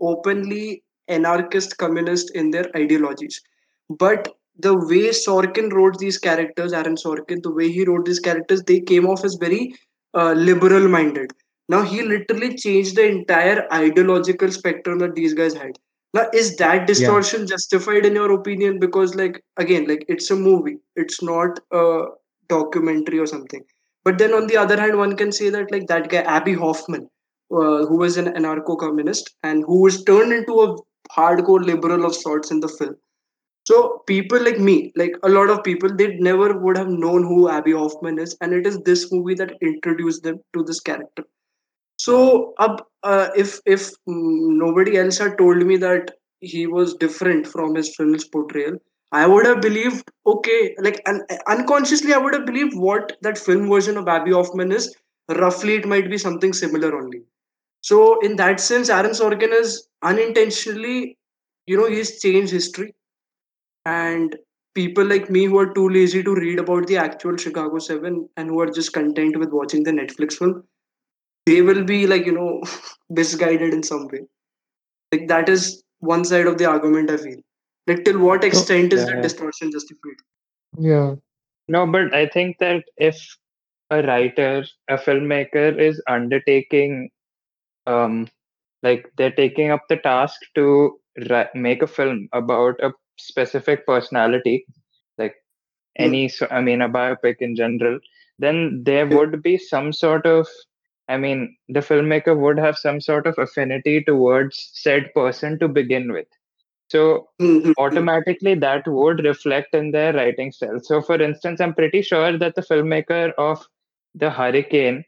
openly 0.00 0.82
anarchist 1.08 1.76
communist 1.78 2.34
in 2.34 2.50
their 2.50 2.66
ideologies 2.76 3.40
but 3.98 4.28
the 4.58 4.74
way 4.74 5.10
sorkin 5.10 5.72
wrote 5.72 5.98
these 5.98 6.18
characters 6.18 6.72
aaron 6.72 6.96
sorkin 6.96 7.42
the 7.42 7.50
way 7.50 7.70
he 7.70 7.84
wrote 7.84 8.04
these 8.04 8.20
characters 8.20 8.62
they 8.64 8.80
came 8.80 9.06
off 9.06 9.24
as 9.24 9.34
very 9.40 9.74
uh, 10.14 10.32
liberal 10.32 10.88
minded 10.88 11.32
now 11.68 11.82
he 11.82 12.02
literally 12.02 12.54
changed 12.56 12.96
the 12.96 13.06
entire 13.06 13.66
ideological 13.72 14.50
spectrum 14.50 14.98
that 14.98 15.14
these 15.14 15.34
guys 15.34 15.54
had. 15.54 15.78
Now 16.14 16.26
is 16.34 16.56
that 16.56 16.86
distortion 16.86 17.46
justified 17.46 18.04
in 18.04 18.14
your 18.14 18.32
opinion? 18.32 18.78
Because 18.78 19.14
like 19.14 19.42
again 19.56 19.86
like 19.86 20.04
it's 20.08 20.30
a 20.30 20.36
movie. 20.36 20.76
It's 20.96 21.22
not 21.22 21.60
a 21.70 22.04
documentary 22.48 23.18
or 23.18 23.26
something. 23.26 23.62
But 24.04 24.18
then 24.18 24.34
on 24.34 24.48
the 24.48 24.56
other 24.56 24.78
hand 24.78 24.98
one 24.98 25.16
can 25.16 25.32
say 25.32 25.48
that 25.50 25.70
like 25.72 25.86
that 25.86 26.10
guy 26.10 26.22
abbie 26.22 26.54
hoffman 26.54 27.08
uh, 27.50 27.86
who 27.86 27.96
was 27.96 28.16
an 28.16 28.26
anarcho-communist 28.26 29.34
and 29.42 29.64
who 29.66 29.80
was 29.80 30.04
turned 30.04 30.32
into 30.32 30.60
a 30.60 30.76
hardcore 31.16 31.64
liberal 31.64 32.04
of 32.04 32.14
sorts 32.14 32.50
in 32.50 32.60
the 32.60 32.68
film. 32.68 32.96
So 33.64 34.02
people 34.06 34.42
like 34.42 34.58
me, 34.58 34.92
like 34.96 35.12
a 35.22 35.28
lot 35.28 35.50
of 35.50 35.62
people, 35.62 35.94
they 35.94 36.16
never 36.16 36.58
would 36.58 36.76
have 36.76 36.88
known 36.88 37.24
who 37.24 37.48
Abbie 37.48 37.72
Hoffman 37.72 38.18
is, 38.18 38.36
and 38.40 38.52
it 38.52 38.66
is 38.66 38.78
this 38.80 39.12
movie 39.12 39.34
that 39.34 39.56
introduced 39.62 40.22
them 40.24 40.40
to 40.54 40.64
this 40.64 40.80
character. 40.80 41.24
So, 41.98 42.54
ab, 42.58 42.82
uh, 43.02 43.28
if 43.36 43.60
if 43.66 43.90
mm, 44.08 44.56
nobody 44.64 44.98
else 44.98 45.18
had 45.18 45.38
told 45.38 45.64
me 45.64 45.76
that 45.78 46.10
he 46.40 46.66
was 46.66 46.94
different 46.94 47.46
from 47.46 47.74
his 47.74 47.94
film's 47.96 48.26
portrayal, 48.26 48.78
I 49.12 49.26
would 49.26 49.46
have 49.46 49.60
believed 49.60 50.10
okay, 50.26 50.74
like 50.80 51.00
un- 51.06 51.26
unconsciously, 51.48 52.12
I 52.12 52.18
would 52.18 52.34
have 52.34 52.46
believed 52.46 52.76
what 52.76 53.16
that 53.22 53.38
film 53.38 53.68
version 53.70 53.96
of 53.96 54.08
Abbie 54.08 54.32
Hoffman 54.32 54.72
is. 54.72 54.94
Roughly, 55.28 55.76
it 55.76 55.86
might 55.86 56.10
be 56.10 56.18
something 56.18 56.52
similar 56.52 56.96
only. 57.00 57.22
So 57.82 58.18
in 58.20 58.36
that 58.36 58.60
sense, 58.60 58.88
Aaron 58.90 59.12
Sorkin 59.12 59.52
is 59.52 59.88
unintentionally, 60.02 61.18
you 61.66 61.76
know, 61.76 61.86
he's 61.88 62.20
changed 62.20 62.52
history. 62.52 62.94
And 63.84 64.36
people 64.74 65.04
like 65.04 65.30
me 65.30 65.44
who 65.44 65.58
are 65.58 65.72
too 65.72 65.88
lazy 65.88 66.22
to 66.22 66.34
read 66.34 66.58
about 66.58 66.86
the 66.86 66.96
actual 66.96 67.36
Chicago 67.36 67.78
Seven 67.78 68.28
and 68.36 68.48
who 68.48 68.60
are 68.60 68.70
just 68.70 68.92
content 68.92 69.38
with 69.38 69.50
watching 69.50 69.82
the 69.82 69.90
Netflix 69.90 70.34
film, 70.34 70.64
they 71.46 71.62
will 71.62 71.84
be 71.84 72.06
like, 72.06 72.24
you 72.24 72.32
know, 72.32 72.62
misguided 73.10 73.74
in 73.74 73.82
some 73.82 74.08
way. 74.08 74.20
Like 75.10 75.28
that 75.28 75.48
is 75.48 75.82
one 75.98 76.24
side 76.24 76.46
of 76.46 76.58
the 76.58 76.66
argument 76.66 77.10
I 77.10 77.16
feel. 77.16 77.38
Like 77.86 78.04
till 78.04 78.18
what 78.18 78.44
extent 78.44 78.92
is 78.92 79.04
that 79.06 79.16
yeah. 79.16 79.22
distortion 79.22 79.72
justified? 79.72 80.20
Yeah. 80.78 81.14
No, 81.68 81.86
but 81.86 82.14
I 82.14 82.26
think 82.28 82.58
that 82.58 82.84
if 82.96 83.36
a 83.90 84.02
writer, 84.02 84.64
a 84.88 84.96
filmmaker 84.96 85.78
is 85.78 86.00
undertaking, 86.08 87.10
um, 87.86 88.28
like 88.82 89.10
they're 89.16 89.32
taking 89.32 89.70
up 89.70 89.82
the 89.88 89.96
task 89.96 90.40
to 90.54 90.98
ri- 91.28 91.50
make 91.54 91.82
a 91.82 91.86
film 91.86 92.28
about 92.32 92.80
a 92.80 92.92
specific 93.26 93.86
personality, 93.86 94.66
like 95.18 95.34
Hmm. 95.98 96.12
any, 96.12 96.28
so 96.28 96.46
I 96.50 96.60
mean, 96.60 96.82
a 96.82 96.88
biopic 96.88 97.36
in 97.40 97.56
general, 97.56 97.98
then 98.38 98.82
there 98.84 99.06
would 99.06 99.42
be 99.42 99.58
some 99.58 99.92
sort 99.92 100.26
of 100.26 100.48
I 101.08 101.16
mean, 101.18 101.56
the 101.68 101.80
filmmaker 101.80 102.36
would 102.38 102.58
have 102.58 102.76
some 102.78 103.00
sort 103.00 103.26
of 103.26 103.38
affinity 103.38 104.02
towards 104.04 104.70
said 104.74 105.12
person 105.14 105.58
to 105.58 105.68
begin 105.68 106.12
with. 106.12 106.26
So 106.88 107.28
Mhm. 107.40 107.74
automatically 107.78 108.54
that 108.56 108.86
would 108.86 109.24
reflect 109.24 109.74
in 109.74 109.90
their 109.92 110.12
writing 110.12 110.52
style. 110.52 110.80
So, 110.80 111.00
for 111.02 111.20
instance, 111.20 111.60
I'm 111.60 111.74
pretty 111.74 112.02
sure 112.02 112.36
that 112.38 112.54
the 112.54 112.62
filmmaker 112.62 113.32
of 113.38 113.66
The 114.14 114.30
Hurricane 114.30 115.04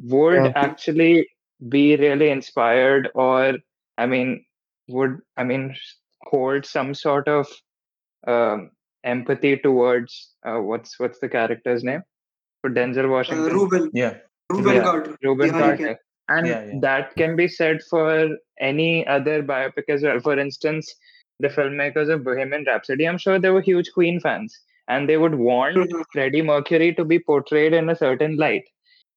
would 0.00 0.48
Yeah. 0.54 0.54
actually 0.54 1.28
be 1.68 1.96
really 1.96 2.30
inspired, 2.30 3.08
or 3.14 3.54
I 3.98 4.06
mean, 4.06 4.44
would 4.88 5.18
I 5.36 5.44
mean 5.44 5.74
hold 6.30 6.66
some 6.66 6.94
sort 6.94 7.28
of 7.28 7.46
um, 8.26 8.70
empathy 9.04 9.56
towards 9.56 10.34
uh, 10.44 10.58
what's 10.58 10.98
what's 11.00 11.18
the 11.20 11.28
character's 11.28 11.84
name 11.84 12.02
for 12.60 12.70
Denzel 12.70 13.06
Uh, 13.06 13.08
Washington? 13.08 13.52
Rubin, 13.54 13.90
Yeah. 13.94 14.14
Rubin 14.50 14.76
Yeah, 14.76 14.82
Carter. 14.82 15.16
Rubin 15.22 15.48
The 15.48 15.54
Hurricane. 15.54 15.86
Carter. 15.86 16.00
And 16.30 16.46
Yeah, 16.46 16.64
yeah. 16.64 16.72
that 16.82 17.14
can 17.16 17.36
be 17.36 17.48
said 17.48 17.78
for 17.90 18.28
any 18.60 19.06
other 19.06 19.42
biopic 19.42 19.84
as 19.88 20.02
well. 20.02 20.20
For 20.20 20.38
instance, 20.38 20.94
the 21.40 21.48
filmmakers 21.48 22.10
of 22.12 22.24
Bohemian 22.24 22.64
Rhapsody, 22.66 23.06
I'm 23.08 23.18
sure 23.18 23.38
they 23.38 23.50
were 23.50 23.60
huge 23.62 23.90
Queen 23.92 24.20
fans 24.20 24.58
and 24.88 25.08
they 25.08 25.16
would 25.16 25.34
want 25.36 25.76
Mhm. 25.76 26.04
Freddie 26.12 26.42
Mercury 26.42 26.94
to 26.94 27.04
be 27.04 27.18
portrayed 27.18 27.72
in 27.72 27.88
a 27.88 27.96
certain 27.96 28.36
light. 28.36 28.64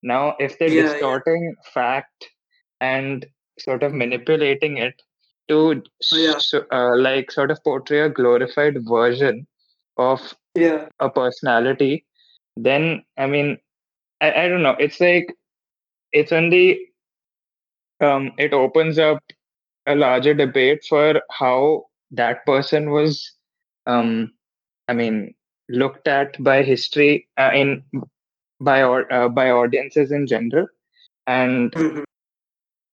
Now, 0.03 0.35
if 0.39 0.57
they're 0.57 0.69
Yeah, 0.69 0.83
yeah. 0.83 0.91
distorting 0.93 1.55
fact 1.73 2.29
and 2.79 3.25
sort 3.59 3.83
of 3.83 3.93
manipulating 3.93 4.77
it 4.77 5.01
to 5.47 5.83
Oh, 6.13 6.17
yeah. 6.17 6.37
so, 6.39 6.65
uh, 6.71 6.97
like 6.97 7.31
sort 7.31 7.51
of 7.51 7.63
portray 7.63 8.01
a 8.01 8.09
glorified 8.09 8.77
version 8.87 9.47
of 9.97 10.35
Yeah. 10.55 10.87
a 10.99 11.09
personality, 11.09 12.05
then 12.55 13.03
I 13.17 13.27
mean, 13.27 13.57
I, 14.21 14.31
I 14.43 14.47
don't 14.47 14.63
know. 14.63 14.75
It's 14.79 14.99
like 14.99 15.35
it's 16.11 16.31
only 16.31 16.91
um, 18.01 18.31
it 18.37 18.53
opens 18.53 18.97
up 18.99 19.21
a 19.87 19.95
larger 19.95 20.33
debate 20.33 20.83
for 20.87 21.21
how 21.31 21.85
that 22.11 22.45
person 22.45 22.91
was, 22.91 23.33
um, 23.87 24.31
I 24.87 24.93
mean, 24.93 25.33
looked 25.69 26.07
at 26.07 26.41
by 26.43 26.63
history 26.63 27.27
uh, 27.37 27.51
in 27.53 27.83
by 28.59 28.81
au- 28.81 29.05
uh, 29.11 29.29
by 29.29 29.51
audiences 29.51 30.11
in 30.11 30.27
general, 30.27 30.67
and 31.27 31.71
Mhm. 31.73 32.03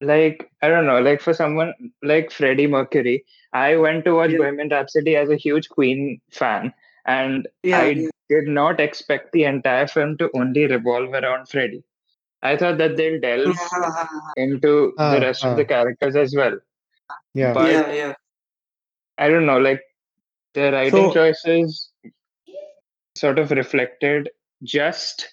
Like 0.00 0.50
I 0.62 0.68
don't 0.68 0.86
know, 0.86 1.00
like 1.00 1.20
for 1.20 1.32
someone 1.34 1.72
like 2.02 2.30
Freddie 2.30 2.66
Mercury, 2.66 3.24
I 3.52 3.76
went 3.76 4.04
to 4.04 4.14
watch 4.14 4.30
Yeah. 4.30 4.38
Bohemian 4.38 4.68
Rhapsody 4.68 5.16
as 5.16 5.30
a 5.30 5.36
huge 5.36 5.68
Queen 5.68 6.20
fan, 6.30 6.72
and 7.06 7.48
Yeah, 7.62 7.80
I 7.80 7.88
yeah. 7.90 8.08
did 8.28 8.48
not 8.48 8.80
expect 8.80 9.32
the 9.32 9.44
entire 9.44 9.86
film 9.86 10.16
to 10.18 10.30
only 10.34 10.66
revolve 10.66 11.10
around 11.14 11.48
Freddie. 11.48 11.84
I 12.42 12.56
thought 12.56 12.78
that 12.78 12.96
they'll 12.96 13.20
delve 13.20 13.56
into 14.36 14.92
Ah, 14.98 15.14
the 15.14 15.20
rest 15.20 15.44
of 15.44 15.56
the 15.56 15.64
characters 15.64 16.14
as 16.16 16.34
well. 16.36 16.58
Yeah. 17.34 17.52
But 17.52 17.72
yeah, 17.72 17.92
yeah. 17.92 18.14
I 19.18 19.28
don't 19.28 19.46
know, 19.46 19.58
like 19.58 19.82
the 20.54 20.70
writing 20.72 21.10
So- 21.10 21.14
choices 21.14 21.90
sort 23.16 23.38
of 23.38 23.50
reflected 23.50 24.30
just 24.62 25.28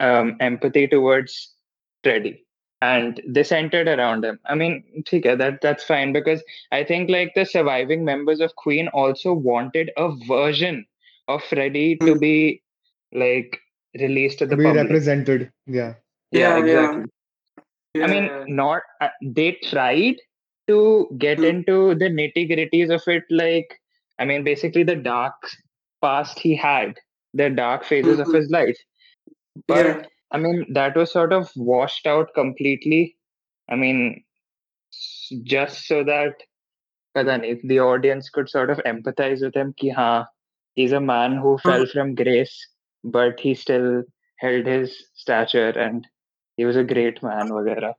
um, 0.00 0.36
empathy 0.40 0.86
towards 0.88 1.54
Freddie. 2.02 2.46
And 2.82 3.20
they 3.28 3.42
centered 3.42 3.88
around 3.88 4.24
him. 4.24 4.38
I 4.46 4.54
mean, 4.54 5.04
okay, 5.12 5.34
that 5.34 5.60
that's 5.60 5.84
fine 5.84 6.12
because 6.12 6.42
I 6.72 6.82
think 6.84 7.10
like 7.10 7.32
the 7.34 7.44
surviving 7.44 8.04
members 8.04 8.40
of 8.40 8.56
Queen 8.56 8.88
also 8.88 9.34
wanted 9.34 9.90
a 9.98 10.12
version 10.26 10.86
of 11.28 11.42
Freddie 11.44 11.96
to 11.96 12.14
Mm. 12.14 12.20
be 12.20 12.62
like 13.12 13.58
released 13.98 14.38
to 14.38 14.46
To 14.46 14.50
the 14.50 14.56
be 14.56 14.64
public. 14.64 14.84
represented. 14.84 15.52
Yeah. 15.66 15.94
Yeah, 16.32 16.56
Yeah, 16.58 16.64
yeah. 16.64 16.84
exactly. 16.84 17.04
Yeah, 17.94 18.04
I 18.04 18.06
mean, 18.08 18.56
not 18.56 18.82
uh, 19.00 19.08
they 19.22 19.52
tried 19.64 20.16
to 20.68 21.08
get 21.18 21.38
Hmm. 21.38 21.44
into 21.44 21.94
the 21.96 22.06
nitty 22.08 22.48
gritties 22.50 22.90
of 22.94 23.06
it, 23.08 23.24
like 23.30 23.78
I 24.18 24.24
mean, 24.24 24.44
basically 24.44 24.82
the 24.84 24.96
dark 24.96 25.34
past 26.02 26.38
he 26.38 26.54
had, 26.54 26.98
the 27.34 27.50
dark 27.50 27.84
phases 27.84 28.18
of 28.20 28.28
Mhm. 28.28 28.34
his 28.36 28.50
life. 28.50 28.78
But 29.66 29.86
yeah. 29.86 30.02
I 30.31 30.37
mean, 30.37 30.73
that 30.73 30.95
was 30.95 31.11
sort 31.11 31.33
of 31.33 31.51
washed 31.55 32.07
out 32.07 32.33
completely. 32.33 33.17
I 33.69 33.75
mean, 33.75 34.23
s- 34.93 35.31
just 35.43 35.87
so 35.87 36.03
that 36.03 36.33
pata 37.15 37.29
nahi, 37.29 37.59
the 37.63 37.79
audience 37.79 38.29
could 38.29 38.49
sort 38.49 38.69
of 38.69 38.77
empathize 38.79 39.41
with 39.41 39.55
him. 39.55 39.73
Ki, 39.77 39.89
haan, 39.89 40.25
he's 40.75 40.91
a 40.91 40.99
man 40.99 41.37
who 41.37 41.57
fell 41.57 41.85
from 41.85 42.15
grace, 42.15 42.55
but 43.03 43.39
he 43.39 43.53
still 43.53 44.03
held 44.37 44.65
his 44.65 44.95
stature 45.13 45.69
and 45.69 46.05
he 46.57 46.65
was 46.65 46.75
a 46.75 46.83
great 46.83 47.21
man, 47.23 47.49
वगैरह. 47.49 47.93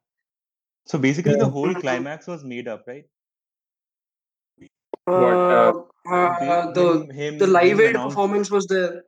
So 0.87 0.99
basically, 0.99 1.37
the 1.37 1.47
Yeah. 1.47 1.51
whole 1.51 1.75
Mhm. 1.75 1.81
climax 1.81 2.27
was 2.27 2.45
made 2.45 2.69
up, 2.69 2.87
right? 2.87 3.07
What, 5.07 5.37
uh, 5.37 5.73
Uh, 6.09 6.13
uh, 6.13 6.73
the 6.73 6.83
him, 6.83 7.11
him, 7.11 7.39
the 7.39 7.47
Live 7.47 7.79
him 7.79 7.81
Aid 7.81 7.91
announce- 7.91 8.15
performance 8.15 8.51
was 8.51 8.67
there. 8.67 9.03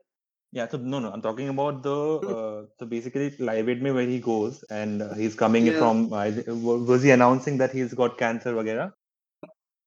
Yeah, 0.53 0.67
so 0.67 0.77
no, 0.77 0.99
no, 0.99 1.11
I'm 1.11 1.21
talking 1.21 1.49
about 1.49 1.83
the 1.83 1.95
Hmm. 2.21 2.29
uh, 2.33 2.61
so 2.79 2.85
basically 2.85 3.25
Live 3.49 3.69
Aid 3.69 3.83
mein 3.83 3.93
where 3.93 4.07
he 4.11 4.19
goes 4.19 4.63
and 4.77 5.03
uh, 5.03 5.13
he's 5.13 5.35
coming 5.35 5.67
Yeah. 5.67 5.77
from. 5.81 6.13
I 6.13 6.31
thi- 6.31 6.45
wa- 6.67 6.77
was 6.91 7.03
he 7.03 7.11
announcing 7.11 7.59
that 7.59 7.71
he's 7.71 7.93
got 7.93 8.17
cancer, 8.17 8.53
वगैरह? 8.53 8.91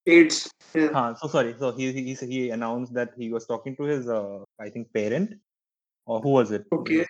AIDS. 0.07 0.37
Yeah. 0.75 0.87
हाँ, 0.93 1.17
so 1.19 1.27
sorry. 1.27 1.55
So 1.59 1.71
he 1.73 1.91
he 1.91 2.13
he 2.13 2.49
announced 2.59 2.93
that 2.93 3.11
he 3.17 3.29
was 3.33 3.45
talking 3.45 3.75
to 3.81 3.83
his 3.83 4.07
uh, 4.07 4.39
I 4.59 4.69
think 4.69 4.93
parent 4.93 5.35
or 6.05 6.21
who 6.21 6.29
was 6.37 6.51
it? 6.51 6.65
Okay. 6.71 7.03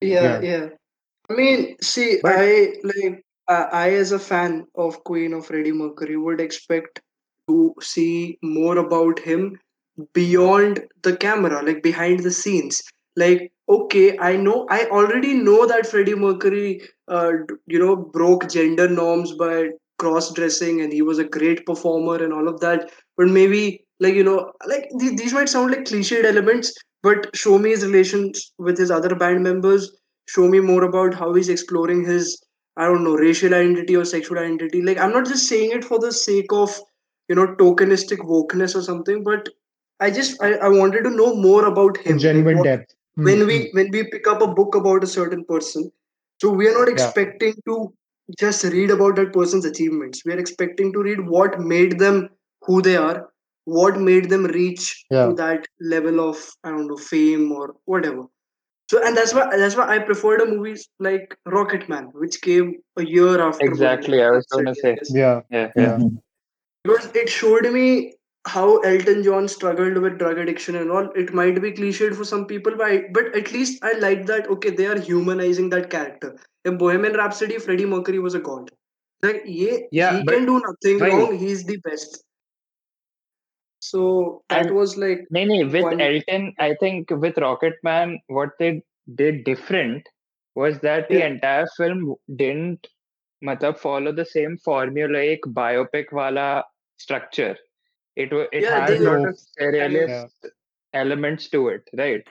yeah, 0.00 0.22
Yeah. 0.22 0.40
yeah. 0.40 0.68
I 1.30 1.34
mean, 1.34 1.76
see, 1.80 2.18
But- 2.22 2.36
I 2.38 2.74
like 2.84 3.24
I, 3.48 3.62
I 3.84 3.90
as 3.90 4.12
a 4.12 4.18
fan 4.18 4.66
of 4.74 5.02
Queen 5.04 5.32
of 5.34 5.46
Freddie 5.46 5.72
Mercury 5.72 6.16
would 6.16 6.40
expect 6.40 7.00
to 7.48 7.74
see 7.80 8.38
more 8.42 8.78
about 8.78 9.18
him 9.18 9.58
beyond 10.12 10.82
the 11.02 11.16
camera, 11.16 11.62
like 11.62 11.82
behind 11.82 12.20
the 12.20 12.30
scenes. 12.30 12.82
Like, 13.16 13.52
okay, 13.68 14.18
I 14.18 14.36
know, 14.36 14.66
I 14.70 14.86
already 14.86 15.34
know 15.34 15.66
that 15.66 15.86
Freddie 15.86 16.14
Mercury, 16.14 16.80
uh, 17.08 17.32
you 17.66 17.78
know, 17.78 17.94
broke 17.96 18.48
gender 18.50 18.88
norms 18.88 19.32
by 19.34 19.68
cross 19.98 20.32
dressing 20.32 20.80
and 20.80 20.92
he 20.92 21.02
was 21.02 21.18
a 21.18 21.24
great 21.24 21.64
performer 21.66 22.16
and 22.22 22.32
all 22.32 22.48
of 22.48 22.58
that 22.60 22.90
but 23.16 23.28
maybe 23.28 23.84
like 24.00 24.12
you 24.14 24.24
know 24.24 24.50
like 24.66 24.88
th- 24.98 25.16
these 25.16 25.32
might 25.32 25.48
sound 25.48 25.70
like 25.70 25.84
cliched 25.84 26.24
elements 26.24 26.74
but 27.06 27.28
show 27.36 27.58
me 27.58 27.70
his 27.70 27.84
relations 27.86 28.52
with 28.58 28.78
his 28.78 28.90
other 28.90 29.14
band 29.22 29.42
members 29.42 29.90
show 30.34 30.48
me 30.48 30.60
more 30.60 30.84
about 30.84 31.14
how 31.22 31.32
he's 31.34 31.50
exploring 31.54 32.04
his 32.10 32.30
i 32.76 32.86
don't 32.90 33.04
know 33.08 33.16
racial 33.22 33.54
identity 33.58 33.96
or 33.96 34.04
sexual 34.12 34.38
identity 34.44 34.82
like 34.88 34.98
i'm 34.98 35.12
not 35.16 35.26
just 35.32 35.48
saying 35.52 35.72
it 35.78 35.84
for 35.90 35.98
the 36.04 36.12
sake 36.20 36.52
of 36.62 36.78
you 37.28 37.36
know 37.40 37.46
tokenistic 37.62 38.24
wokeness 38.34 38.76
or 38.80 38.82
something 38.82 39.22
but 39.24 39.48
i 40.00 40.10
just 40.10 40.42
i, 40.42 40.52
I 40.54 40.68
wanted 40.68 41.04
to 41.04 41.10
know 41.10 41.34
more 41.36 41.66
about 41.66 41.98
him 41.98 42.18
Genuine 42.18 42.58
what 42.58 42.64
depth. 42.64 42.94
Hmm, 43.16 43.24
when 43.24 43.40
hmm. 43.40 43.46
we 43.46 43.58
when 43.72 43.90
we 43.90 44.04
pick 44.14 44.26
up 44.26 44.42
a 44.42 44.46
book 44.60 44.74
about 44.74 45.04
a 45.04 45.12
certain 45.18 45.44
person 45.44 45.90
so 46.40 46.50
we 46.50 46.68
are 46.68 46.78
not 46.78 46.88
Yeah. 46.88 46.94
expecting 46.94 47.54
to 47.66 47.92
just 48.38 48.64
read 48.64 48.90
about 48.90 49.16
that 49.16 49.32
person's 49.32 49.64
achievements 49.64 50.24
we 50.24 50.32
are 50.32 50.38
expecting 50.38 50.92
to 50.92 51.02
read 51.02 51.26
what 51.36 51.60
made 51.60 51.98
them 51.98 52.28
who 52.62 52.80
they 52.82 52.96
are 52.96 53.28
what 53.64 53.98
made 53.98 54.28
them 54.30 54.44
reach 54.46 55.04
Yeah. 55.10 55.26
to 55.26 55.34
that 55.34 55.66
level 55.80 56.20
of 56.28 56.38
i 56.64 56.70
don't 56.70 56.86
know 56.88 56.96
fame 56.96 57.50
or 57.52 57.74
whatever 57.84 58.24
so 58.90 59.02
and 59.06 59.16
that's 59.16 59.32
why 59.36 59.44
that's 59.56 59.76
why 59.76 59.86
i 59.94 59.98
preferred 59.98 60.40
a 60.42 60.46
movies 60.46 60.88
like 61.08 61.36
rocketman 61.56 62.10
which 62.24 62.40
came 62.42 62.74
a 62.96 63.04
year 63.04 63.40
after 63.40 63.64
Exactly, 63.66 64.18
Bohemian 64.18 64.32
I 64.32 64.36
was 64.36 64.46
going 64.46 64.66
to 64.66 64.74
say. 64.74 64.94
guess 64.96 65.10
Yeah. 65.14 65.40
Yeah, 65.50 65.70
yeah. 65.76 65.98
Yeah. 65.98 66.08
because 66.84 67.06
it 67.22 67.28
showed 67.28 67.70
me 67.72 68.14
how 68.46 68.76
Elton 68.80 69.22
John 69.22 69.48
struggled 69.48 69.96
with 69.96 70.18
drug 70.18 70.36
addiction 70.36 70.76
and 70.76 70.90
all. 70.90 71.06
It 71.16 71.32
might 71.32 71.60
be 71.62 71.72
cliched 71.72 72.14
for 72.14 72.24
some 72.26 72.44
people, 72.46 72.74
but, 72.76 72.86
I, 72.86 73.04
but 73.10 73.34
at 73.34 73.52
least 73.52 73.82
I 73.82 73.92
like 73.94 74.26
that. 74.26 74.48
Okay, 74.50 74.68
they 74.68 74.84
are 74.86 75.00
humanizing 75.00 75.70
that 75.70 75.88
character. 75.88 76.36
In 76.66 76.76
Bohemian 76.76 77.14
Rhapsody, 77.14 77.58
Freddie 77.58 77.86
Mercury 77.86 78.18
was 78.18 78.34
a 78.34 78.40
god. 78.40 78.70
Like, 79.22 79.40
yeah, 79.46 79.78
Yeah, 79.92 80.18
he 80.18 80.24
but 80.24 80.34
can 80.34 80.44
do 80.44 80.60
nothing 80.66 81.00
why? 81.00 81.08
wrong. 81.08 81.38
He's 81.38 81.64
the 81.64 81.78
best. 81.78 82.22
So 83.90 84.42
that 84.48 84.66
And 84.66 84.74
was 84.74 84.96
like 84.96 85.26
no, 85.30 85.44
no, 85.44 85.66
with 85.68 85.82
one. 85.82 86.00
Elton, 86.00 86.54
I 86.58 86.74
think 86.80 87.10
with 87.10 87.36
Rocketman, 87.36 88.18
what 88.28 88.50
they 88.58 88.82
did 89.14 89.44
different 89.44 90.08
was 90.54 90.80
that 90.80 91.08
the 91.08 91.20
entire 91.26 91.66
film 91.76 92.14
didn't 92.36 92.88
matlab, 93.44 93.78
follow 93.78 94.12
the 94.12 94.24
same 94.24 94.58
formulaic 94.66 95.40
biopic 95.48 96.12
wala 96.12 96.64
structure. 96.98 97.56
It 98.16 98.32
it 98.52 98.64
yeah, 98.64 98.74
had 98.76 98.90
a 98.90 99.00
lot 99.00 99.24
of 99.28 99.38
serious 99.58 100.10
Yeah. 100.10 100.50
elements 100.94 101.48
to 101.50 101.68
it, 101.68 101.88
right? 101.96 102.26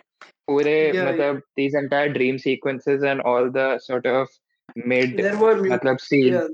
Pure, 0.47 0.93
yeah, 0.93 1.09
yeah. 1.11 1.11
matlab, 1.11 1.41
these 1.55 1.75
entire 1.75 2.11
dream 2.13 2.37
sequences 2.39 3.03
and 3.03 3.21
all 3.21 3.51
the 3.51 3.79
sort 3.79 4.05
of 4.05 4.29
mid 4.75 5.17
There 5.17 5.37
were 5.37 5.55
mu- 5.61 5.69
matlab, 5.69 5.99
scene 6.01 6.33
yeah, 6.33 6.47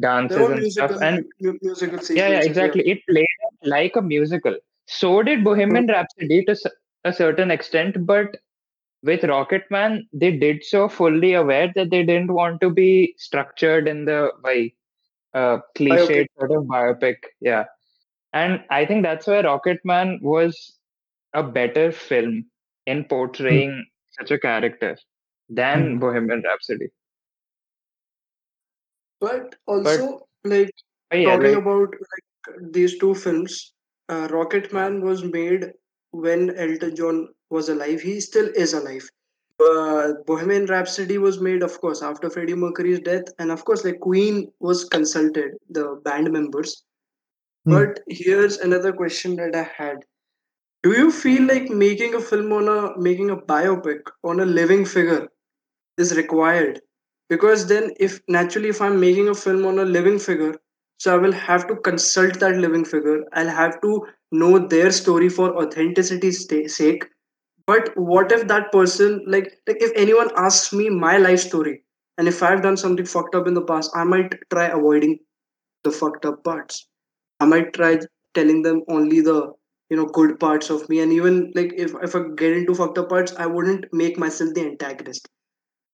dances 0.00 0.48
and 0.48 0.64
stuff, 0.66 0.92
musical 0.92 0.98
and 1.00 1.24
musical 1.62 1.98
yeah, 2.16 2.28
yeah. 2.28 2.40
Yeah, 2.40 2.40
exactly. 2.42 2.82
It 2.88 3.00
played 3.08 3.26
like 3.64 3.96
a 3.96 4.02
musical. 4.02 4.56
So 4.86 5.22
did 5.22 5.44
Bohemian 5.44 5.86
Rhapsody 5.88 6.44
to 6.46 6.56
a 7.04 7.12
certain 7.12 7.50
extent, 7.50 8.06
but 8.06 8.36
with 9.02 9.22
Rocketman, 9.22 10.02
they 10.12 10.36
did 10.36 10.64
so 10.64 10.88
fully 10.88 11.34
aware 11.34 11.72
that 11.74 11.90
they 11.90 12.02
didn't 12.04 12.32
want 12.32 12.60
to 12.60 12.70
be 12.70 13.14
structured 13.18 13.88
in 13.88 14.04
the 14.04 14.30
way 14.42 14.74
uh, 15.34 15.58
cliched 15.76 16.26
sort 16.38 16.52
of 16.52 16.64
biopic. 16.64 17.16
Yeah, 17.40 17.64
and 18.32 18.64
I 18.70 18.84
think 18.86 19.02
that's 19.02 19.26
why 19.26 19.42
Rocketman 19.42 20.22
was 20.22 20.78
a 21.34 21.42
better 21.42 21.92
film 21.92 22.46
in 22.86 23.04
Hmm. 23.48 23.60
portraying 23.60 23.86
such 24.10 24.30
a 24.30 24.38
character 24.38 24.96
than 25.48 25.98
Hmm. 25.98 25.98
Bohemian 25.98 26.42
Rhapsody. 26.44 26.88
But 29.20 29.56
But 29.82 30.00
also, 30.00 30.28
like 30.44 30.72
uh, 31.12 31.16
yeah, 31.16 31.34
talking 31.34 31.54
like 31.54 31.54
about 31.54 31.90
like 31.92 32.24
these 32.70 32.98
two 32.98 33.14
films, 33.14 33.72
uh, 34.08 34.28
Rocket 34.30 34.72
Man 34.72 35.02
was 35.02 35.24
made 35.24 35.72
when 36.10 36.56
Elton 36.56 36.94
John 36.94 37.28
was 37.50 37.68
alive. 37.68 38.00
He 38.00 38.20
still 38.20 38.48
is 38.54 38.72
alive. 38.74 39.08
Uh, 39.60 40.14
Bohemian 40.26 40.66
Rhapsody 40.66 41.18
was 41.18 41.40
made, 41.40 41.62
of 41.62 41.80
course, 41.80 42.02
after 42.02 42.28
Freddie 42.28 42.54
Mercury's 42.54 43.00
death, 43.00 43.24
and 43.38 43.50
of 43.50 43.64
course, 43.64 43.84
like 43.84 44.00
Queen 44.00 44.50
was 44.60 44.84
consulted, 44.84 45.52
the 45.70 46.00
band 46.04 46.30
members. 46.32 46.84
Hmm. 47.64 47.72
But 47.72 48.00
here's 48.08 48.58
another 48.58 48.92
question 48.92 49.36
that 49.36 49.54
I 49.54 49.68
had: 49.76 49.98
Do 50.82 50.92
you 50.92 51.12
feel 51.12 51.46
like 51.46 51.70
making 51.70 52.14
a 52.14 52.20
film 52.20 52.52
on 52.52 52.68
a 52.68 52.98
making 52.98 53.30
a 53.30 53.36
biopic 53.36 54.00
on 54.24 54.40
a 54.40 54.44
living 54.44 54.84
figure 54.84 55.28
is 55.96 56.16
required 56.16 56.80
because 57.28 57.66
then 57.66 57.90
if 57.98 58.20
naturally 58.28 58.68
if 58.68 58.80
i'm 58.80 58.98
making 59.00 59.28
a 59.28 59.34
film 59.34 59.64
on 59.64 59.78
a 59.78 59.84
living 59.84 60.18
figure 60.18 60.54
so 60.98 61.14
i 61.14 61.18
will 61.18 61.32
have 61.32 61.66
to 61.68 61.76
consult 61.76 62.38
that 62.40 62.56
living 62.56 62.84
figure. 62.84 63.24
I'll 63.32 63.48
have 63.48 63.80
to 63.82 64.06
know 64.32 64.58
their 64.58 64.90
story 64.90 65.28
for 65.28 65.56
authenticity's 65.56 66.46
sake. 66.76 67.04
But 67.66 67.90
what 67.96 68.32
if 68.32 68.46
that 68.48 68.72
person 68.72 69.22
like 69.26 69.52
like 69.66 69.82
if 69.82 69.92
anyone 69.96 70.30
asks 70.36 70.72
me 70.72 70.88
my 70.90 71.16
life 71.18 71.40
story 71.40 71.82
and 72.18 72.28
if 72.28 72.42
i've 72.42 72.62
done 72.62 72.76
something 72.76 73.06
fucked 73.06 73.34
up 73.34 73.46
in 73.46 73.54
the 73.54 73.62
past 73.70 73.90
i 73.94 74.04
might 74.04 74.34
try 74.50 74.66
avoiding 74.66 75.18
the 75.84 75.90
fucked 75.90 76.24
up 76.26 76.42
parts. 76.44 76.88
I 77.40 77.46
might 77.46 77.72
try 77.74 77.98
telling 78.34 78.62
them 78.62 78.82
only 78.88 79.20
the 79.20 79.52
you 79.90 79.96
know 79.96 80.06
good 80.06 80.38
parts 80.40 80.70
of 80.70 80.88
me. 80.88 81.00
And 81.00 81.12
even 81.12 81.52
like 81.54 81.72
if, 81.76 81.94
if 82.02 82.14
i 82.16 82.20
get 82.36 82.52
into 82.56 82.74
fucked 82.74 82.98
up 82.98 83.08
parts 83.08 83.34
i 83.38 83.46
wouldn't 83.46 83.86
make 83.92 84.18
myself 84.18 84.54
the 84.54 84.66
antagonist. 84.66 85.28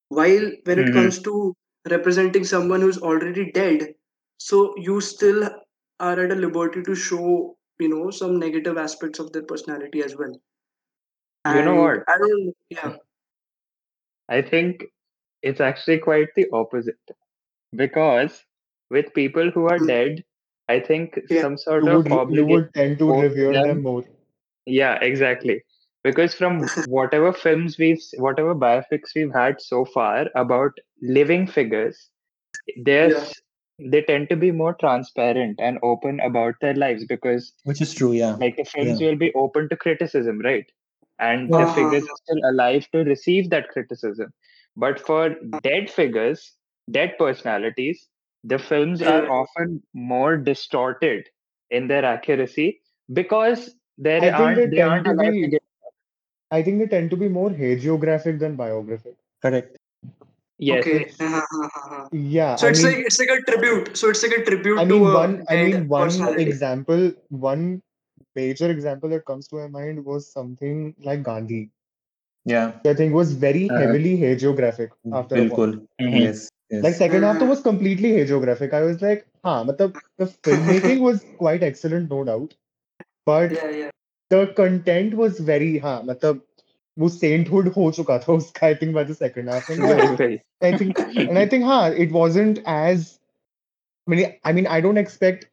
While 0.08 0.52
when 0.64 0.78
it 0.78 0.88
mhm. 0.88 0.94
comes 0.94 1.20
to 1.22 1.54
representing 1.90 2.44
someone 2.44 2.80
who's 2.80 2.98
already 2.98 3.50
dead 3.52 3.94
so 4.48 4.74
you 4.88 5.00
still 5.00 5.42
are 6.00 6.20
at 6.24 6.32
a 6.32 6.40
liberty 6.46 6.82
to 6.82 6.94
show 6.94 7.56
you 7.80 7.88
know 7.94 8.10
some 8.10 8.38
negative 8.38 8.78
aspects 8.86 9.18
of 9.20 9.32
their 9.32 9.42
personality 9.54 10.02
as 10.02 10.16
well 10.16 10.34
you 11.54 11.62
know 11.62 11.76
what? 11.82 12.00
i 12.08 12.18
don't 12.18 12.54
yeah 12.70 12.96
I 14.28 14.42
think 14.42 14.84
it's 15.42 15.60
actually 15.60 15.98
quite 15.98 16.28
the 16.36 16.46
opposite 16.52 17.00
because 17.74 18.44
with 18.90 19.12
people 19.14 19.50
who 19.50 19.66
are 19.66 19.78
Hmm. 19.78 19.86
dead, 19.86 20.24
I 20.68 20.80
think 20.80 21.18
yeah 21.30 21.42
some 21.42 21.58
sort 21.58 21.84
You 21.84 21.98
of 21.98 22.06
would 22.06 22.34
you 22.36 22.46
would 22.46 22.74
tend 22.74 22.98
to 23.00 23.10
owes 23.12 23.22
revere 23.22 23.52
them 23.52 23.64
them. 23.68 23.82
more. 23.82 24.04
Yeah, 24.66 24.94
exactly. 25.00 25.62
Because 26.04 26.34
from 26.34 26.60
whatever 26.86 27.32
films 27.32 27.78
we've, 27.78 28.02
whatever 28.18 28.54
biopics 28.54 29.14
we've 29.14 29.32
had 29.32 29.60
so 29.60 29.84
far 29.84 30.26
about 30.34 30.78
living 31.02 31.46
figures, 31.46 32.08
yeah 32.66 32.84
there's 32.84 33.34
they 33.90 34.02
tend 34.02 34.28
to 34.28 34.36
be 34.36 34.50
more 34.50 34.74
transparent 34.74 35.58
and 35.60 35.78
open 35.82 36.20
about 36.20 36.54
their 36.60 36.74
lives 36.74 37.04
because 37.06 37.52
Which 37.64 37.80
is 37.80 37.94
true, 37.94 38.12
yeah. 38.12 38.34
like 38.36 38.56
the 38.56 38.64
films 38.64 39.00
Yeah. 39.00 39.08
will 39.08 39.16
be 39.16 39.32
open 39.34 39.68
to 39.68 39.76
criticism 39.76 40.40
right 40.40 40.66
and 41.18 41.52
the 41.52 41.58
uh-huh. 41.58 41.74
figures 41.74 42.02
are 42.08 42.16
still 42.24 42.50
alive 42.50 42.86
to 42.92 43.04
receive 43.04 43.50
that 43.50 43.68
criticism 43.68 44.32
but 44.76 44.98
for 44.98 45.36
dead 45.62 45.90
figures 45.90 46.52
dead 46.90 47.14
personalities 47.18 48.08
the 48.44 48.58
films 48.58 49.02
are 49.02 49.30
often 49.30 49.82
more 49.94 50.36
distorted 50.36 51.26
in 51.70 51.88
their 51.88 52.04
accuracy 52.04 52.80
because 53.12 53.74
there 53.98 54.22
I 54.22 54.30
aren't 54.30 54.56
they 54.56 54.66
they 54.66 54.80
aren't 54.80 55.06
alive 55.06 55.32
be 55.32 55.58
I 56.50 56.62
think 56.62 56.80
they 56.80 56.86
tend 56.86 57.10
to 57.10 57.16
be 57.16 57.28
more 57.28 57.50
hagiographic 57.50 58.40
than 58.40 58.56
biographic. 58.56 59.14
Correct. 59.40 59.76
Yes. 60.60 60.86
Okay. 60.86 61.10
yeah. 62.12 62.56
So 62.56 62.66
I 62.66 62.70
it's 62.70 62.84
mean, 62.84 62.92
like 62.92 63.06
it's 63.06 63.18
like 63.18 63.30
a 63.30 63.40
tribute. 63.50 63.96
So 63.96 64.10
it's 64.10 64.22
like 64.22 64.32
a 64.32 64.44
tribute. 64.44 64.78
I 64.78 64.84
mean, 64.84 65.00
one. 65.00 65.44
I 65.48 65.56
mean, 65.64 65.88
one 65.88 66.38
example. 66.38 67.12
One 67.28 67.82
major 68.36 68.70
example 68.70 69.08
that 69.10 69.24
comes 69.24 69.48
to 69.48 69.56
my 69.56 69.68
mind 69.68 70.04
was 70.04 70.30
something 70.30 70.94
like 71.02 71.22
Gandhi. 71.22 71.70
Yeah. 72.44 72.72
I 72.84 72.94
think 72.94 73.14
was 73.14 73.32
very 73.32 73.68
uh, 73.70 73.78
heavily 73.78 74.16
hagiographic 74.18 74.90
after. 75.12 75.36
Bilkul. 75.36 75.86
Mm-hmm. 76.00 76.16
Yes, 76.16 76.50
yes. 76.70 76.84
Like 76.84 76.94
second 76.94 77.22
half 77.22 77.36
mm-hmm. 77.36 77.48
was 77.48 77.60
completely 77.60 78.12
hagiographic. 78.12 78.72
I 78.72 78.82
was 78.82 79.02
like, 79.02 79.26
huh, 79.44 79.64
but 79.64 79.78
the 79.78 79.88
filmmaking 80.18 81.00
was 81.08 81.24
quite 81.38 81.62
excellent, 81.62 82.10
no 82.10 82.24
doubt. 82.24 82.54
But 83.26 83.52
yeah, 83.52 83.70
yeah. 83.70 83.90
the 84.30 84.52
content 84.56 85.14
was 85.14 85.38
very, 85.38 85.78
huh, 85.78 86.02
matlab, 86.04 86.40
वो 86.99 87.09
sainthood 87.09 87.67
हो 87.77 87.91
चुका 87.91 88.17
था 88.19 88.33
उसका 88.33 88.67
I 88.67 88.73
think 88.81 88.95
by 88.97 89.03
the 89.03 89.15
second 89.15 89.49
half 89.53 89.69
and 89.69 89.79
yeah 89.83 89.93
Very, 89.95 90.15
very. 90.15 90.41
I 90.61 90.73
think 90.77 90.99
and 91.29 91.37
I 91.37 91.45
think 91.53 91.65
हाँ 91.65 91.81
it 92.05 92.11
wasn't 92.11 92.61
as 92.75 93.19
I 94.07 94.11
mean 94.15 94.33
I 94.43 94.53
mean 94.53 94.67
I 94.67 94.81
don't 94.81 94.97
expect 95.03 95.45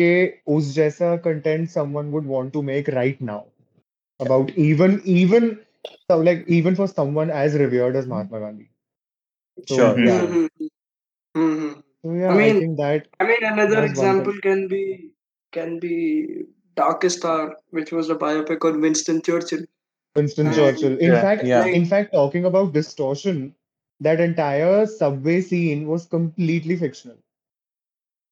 कि 0.00 0.10
उस 0.56 0.74
जैसा 0.74 1.22
content 1.22 1.70
someone 1.70 2.12
would 2.16 2.26
want 2.34 2.52
to 2.56 2.62
make 2.62 2.88
right 2.98 3.20
now 3.20 3.46
about 4.20 4.50
even 4.66 5.00
even 5.04 5.48
so 6.10 6.18
like 6.28 6.44
even 6.58 6.76
for 6.80 6.86
someone 6.88 7.30
as 7.30 7.54
revered 7.64 7.96
as 7.96 8.06
Mahatma 8.06 8.40
Gandhi 8.44 8.68
so 9.66 9.76
Sure. 9.76 9.94
Mhm. 9.94 10.06
yeah 10.06 10.26
Mhm, 10.26 10.70
mhm. 11.36 11.82
so 12.02 12.10
I 12.10 12.18
yeah 12.20 12.30
I 12.34 12.36
mean, 12.40 12.58
think 12.60 12.76
that 12.78 13.08
I 13.20 13.26
mean, 13.26 13.44
another 13.52 13.80
was 13.82 13.90
one 13.90 13.90
example 13.90 14.32
thing 14.32 14.40
can 14.48 14.68
be 14.68 14.82
can 15.52 15.78
be 15.80 15.94
Darkest 16.76 17.18
Star, 17.18 17.56
which 17.70 17.90
was 17.92 18.10
a 18.10 18.14
biopic 18.14 18.64
on 18.70 18.80
Winston 18.80 19.20
Churchill, 19.22 19.64
Winston 20.15 20.53
Churchill 20.53 20.97
in 20.97 21.11
Yeah. 21.11 21.21
fact 21.21 21.43
Yeah. 21.43 21.65
in 21.65 21.85
fact 21.85 22.13
talking 22.13 22.45
about 22.45 22.73
distortion 22.73 23.55
that 23.99 24.19
entire 24.19 24.85
subway 24.85 25.41
scene 25.41 25.87
was 25.87 26.05
completely 26.05 26.75
fictional 26.75 27.17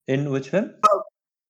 In 0.08 0.30
which 0.30 0.50
film? 0.50 0.74
Uh, 0.84 0.98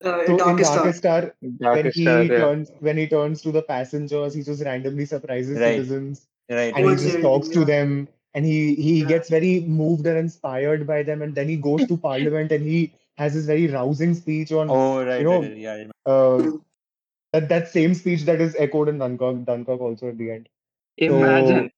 So 0.03 0.31
in 0.31 0.37
Darkest 0.37 0.71
Hour. 0.71 0.77
Darkest 0.77 0.97
Star, 0.99 1.33
when 1.39 1.57
Darkest 1.59 1.97
he 1.97 2.03
Star, 2.03 2.23
yeah. 2.23 2.37
turns 2.39 2.71
when 2.79 2.97
he 2.97 3.07
turns 3.07 3.41
to 3.43 3.51
the 3.53 3.61
passengers, 3.61 4.33
he 4.33 4.43
just 4.43 4.63
randomly 4.63 5.05
surprises 5.05 5.57
Right. 5.59 5.75
citizens 5.77 6.27
Right. 6.49 6.73
and 6.75 6.89
he 6.89 6.95
just 6.95 7.21
talks 7.21 7.47
ending, 7.47 7.59
to 7.61 7.65
them 7.65 8.07
and 8.33 8.45
he 8.45 8.75
he 8.75 8.99
Yeah. 9.01 9.07
gets 9.13 9.29
very 9.29 9.53
moved 9.61 10.05
and 10.07 10.17
inspired 10.17 10.85
by 10.87 11.03
them 11.03 11.21
and 11.21 11.33
then 11.35 11.47
he 11.47 11.55
goes 11.69 11.87
to 11.87 11.97
parliament 12.09 12.51
and 12.51 12.65
he 12.65 12.91
has 13.17 13.33
this 13.33 13.45
very 13.45 13.67
rousing 13.67 14.13
speech 14.13 14.51
on 14.51 14.69
Oh, 14.69 15.05
right. 15.05 15.19
you 15.19 15.23
know 15.29 15.41
right, 15.41 15.51
right. 15.51 15.87
Yeah. 15.87 15.87
Uh. 16.05 16.51
That 17.33 17.49
that 17.49 17.67
same 17.67 17.93
speech 17.93 18.23
that 18.23 18.39
is 18.39 18.55
echoed 18.57 18.87
in 18.89 18.99
Dunkirk 18.99 19.43
Dunkirk 19.45 19.81
also 19.81 20.09
at 20.09 20.17
the 20.17 20.31
end. 20.31 20.49
Imagine 20.97 21.71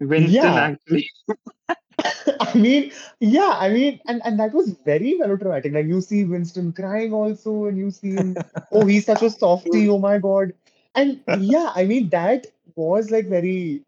Winston 0.00 0.32
Yeah. 0.32 0.54
actually. 0.72 1.10
I 2.40 2.54
mean, 2.54 2.92
yeah, 3.20 3.56
I 3.58 3.68
mean, 3.70 4.00
and, 4.06 4.22
and 4.24 4.38
that 4.40 4.52
was 4.54 4.70
very 4.84 5.14
melodramatic. 5.14 5.72
Like 5.72 5.86
you 5.86 6.00
see 6.00 6.24
Winston 6.24 6.72
crying 6.72 7.12
also, 7.12 7.66
and 7.66 7.76
you 7.76 7.90
see 7.90 8.12
him, 8.12 8.36
oh, 8.72 8.86
he's 8.86 9.04
such 9.06 9.22
a 9.22 9.30
softie, 9.30 9.88
oh 9.88 9.98
my 9.98 10.18
God. 10.18 10.52
And 10.94 11.20
yeah, 11.40 11.72
I 11.74 11.84
mean, 11.84 12.08
that 12.10 12.46
was 12.76 13.10
like 13.10 13.26
very, 13.26 13.82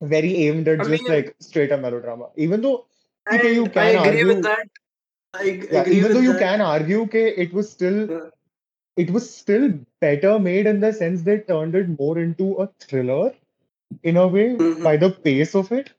very 0.00 0.34
aimed 0.46 0.66
at 0.68 0.80
I 0.80 0.84
just 0.84 1.02
mean- 1.04 1.12
like 1.12 1.36
straight 1.40 1.70
up 1.72 1.80
melodrama. 1.80 2.28
Even 2.36 2.62
though, 2.62 2.86
okay, 3.32 3.54
you 3.54 3.66
can 3.68 3.82
I 3.82 3.90
agree 3.90 4.22
argue, 4.22 4.26
with 4.28 4.42
that. 4.44 4.68
I 5.34 5.44
g- 5.50 5.68
yeah, 5.70 5.88
even 5.88 6.14
though 6.14 6.20
you 6.20 6.32
that. 6.32 6.40
can 6.40 6.60
argue, 6.62 7.02
okay, 7.02 7.28
it 7.36 7.52
was 7.52 7.70
still. 7.70 8.32
It 8.96 9.10
was 9.10 9.28
still 9.34 9.72
better 10.00 10.38
made 10.38 10.66
in 10.66 10.80
the 10.80 10.92
sense 10.92 11.22
they 11.22 11.38
turned 11.40 11.74
it 11.74 11.88
more 11.98 12.18
into 12.18 12.54
a 12.54 12.68
thriller 12.80 13.32
in 14.02 14.16
a 14.16 14.26
way 14.26 14.56
Mhm. 14.56 14.82
by 14.82 14.96
the 14.96 15.10
pace 15.10 15.54
of 15.54 15.72
it. 15.72 15.90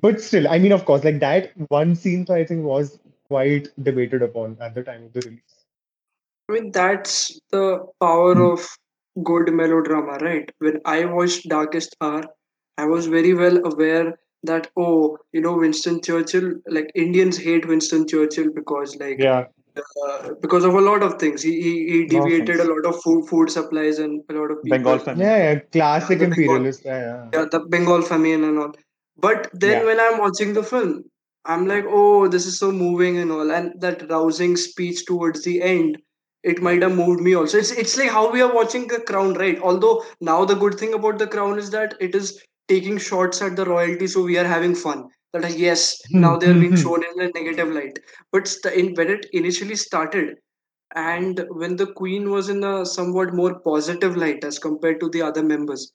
But 0.00 0.20
still, 0.20 0.48
I 0.48 0.58
mean, 0.58 0.72
of 0.72 0.84
course, 0.84 1.04
like 1.04 1.20
that 1.20 1.52
one 1.68 1.94
scene, 1.94 2.26
I 2.30 2.44
think, 2.44 2.64
was 2.64 2.98
quite 3.28 3.68
debated 3.82 4.22
upon 4.22 4.56
at 4.60 4.74
the 4.74 4.82
time 4.82 5.04
of 5.04 5.12
the 5.12 5.20
release. 5.20 5.64
I 6.48 6.52
mean, 6.52 6.70
that's 6.72 7.40
the 7.50 7.86
power 8.00 8.42
of 8.52 8.66
good 9.22 9.52
melodrama, 9.52 10.18
right? 10.18 10.50
When 10.58 10.80
I 10.84 11.04
watched 11.04 11.48
Darkest 11.48 11.96
Hour, 12.00 12.24
I 12.76 12.86
was 12.86 13.06
very 13.06 13.34
well 13.34 13.58
aware 13.64 14.18
that, 14.42 14.70
oh, 14.76 15.18
you 15.32 15.40
know, 15.40 15.56
Winston 15.56 16.00
Churchill, 16.02 16.54
like 16.66 16.90
Indians 16.94 17.38
hate 17.38 17.66
Winston 17.66 18.06
Churchill 18.06 18.50
because, 18.52 18.96
like, 18.96 19.18
Yeah, 19.18 19.46
uh, 19.76 20.30
because 20.40 20.64
of 20.64 20.74
a 20.74 20.80
lot 20.80 21.02
of 21.02 21.18
things. 21.18 21.42
He, 21.42 21.60
he, 21.60 21.72
he 22.08 22.16
Lot 22.16 22.24
of 22.24 22.30
deviated 22.30 22.60
a 22.60 22.64
lot 22.64 22.86
of 22.86 23.02
food, 23.02 23.26
food 23.28 23.50
supplies 23.50 23.98
and 23.98 24.22
a 24.30 24.32
lot 24.34 24.50
of 24.50 24.62
people. 24.62 24.78
Bengal 24.78 24.98
famine. 24.98 25.26
yeah, 25.26 25.52
yeah, 25.52 25.58
classic 25.72 26.18
the 26.18 26.26
Bengal- 26.26 26.42
imperialist. 26.44 26.82
Yeah, 26.84 27.00
yeah. 27.00 27.30
yeah, 27.40 27.44
the 27.50 27.60
Bengal 27.60 28.02
famine 28.02 28.44
and 28.44 28.58
all. 28.58 28.72
But 29.16 29.50
then 29.52 29.80
Yeah. 29.80 29.84
when 29.86 30.00
I'm 30.00 30.18
watching 30.18 30.52
the 30.54 30.62
film, 30.62 31.04
I'm 31.44 31.66
like, 31.66 31.84
oh, 31.88 32.28
this 32.28 32.46
is 32.46 32.58
so 32.58 32.72
moving 32.72 33.18
and 33.18 33.30
all, 33.30 33.50
and 33.50 33.72
that 33.80 34.08
rousing 34.10 34.56
speech 34.56 35.04
towards 35.04 35.42
the 35.42 35.60
end, 35.62 35.98
it 36.42 36.62
might 36.62 36.82
have 36.82 36.94
moved 36.94 37.20
me 37.20 37.34
also. 37.34 37.58
It's 37.58 37.70
it's 37.72 37.96
like 37.98 38.10
how 38.10 38.30
we 38.30 38.40
are 38.42 38.54
watching 38.54 38.86
The 38.88 39.00
Crown, 39.00 39.34
right? 39.34 39.60
Although 39.60 40.04
now 40.20 40.44
the 40.44 40.54
good 40.54 40.74
thing 40.74 40.94
about 40.94 41.18
The 41.18 41.26
Crown 41.26 41.58
is 41.58 41.70
that 41.70 41.94
it 42.00 42.14
is 42.14 42.42
taking 42.68 42.96
shots 42.98 43.42
at 43.42 43.56
the 43.56 43.64
royalty, 43.66 44.06
so 44.06 44.22
we 44.22 44.38
are 44.38 44.44
having 44.54 44.74
fun. 44.74 45.04
That 45.34 45.58
yes, 45.58 46.00
now 46.10 46.34
hmm, 46.34 46.38
they 46.38 46.46
are 46.50 46.52
hmm, 46.52 46.60
being 46.60 46.72
hmm. 46.72 46.82
shown 46.82 47.04
in 47.04 47.20
a 47.20 47.30
negative 47.34 47.68
light. 47.68 47.98
But 48.32 48.46
st- 48.48 48.74
in, 48.74 48.94
when 48.94 49.10
it 49.10 49.26
initially 49.32 49.76
started, 49.76 50.36
and 50.94 51.44
when 51.50 51.76
the 51.76 51.88
Queen 51.88 52.30
was 52.30 52.48
in 52.48 52.62
a 52.62 52.86
somewhat 52.86 53.34
more 53.34 53.58
positive 53.60 54.16
light 54.16 54.44
as 54.44 54.58
compared 54.58 55.00
to 55.00 55.08
the 55.10 55.22
other 55.22 55.42
members, 55.42 55.92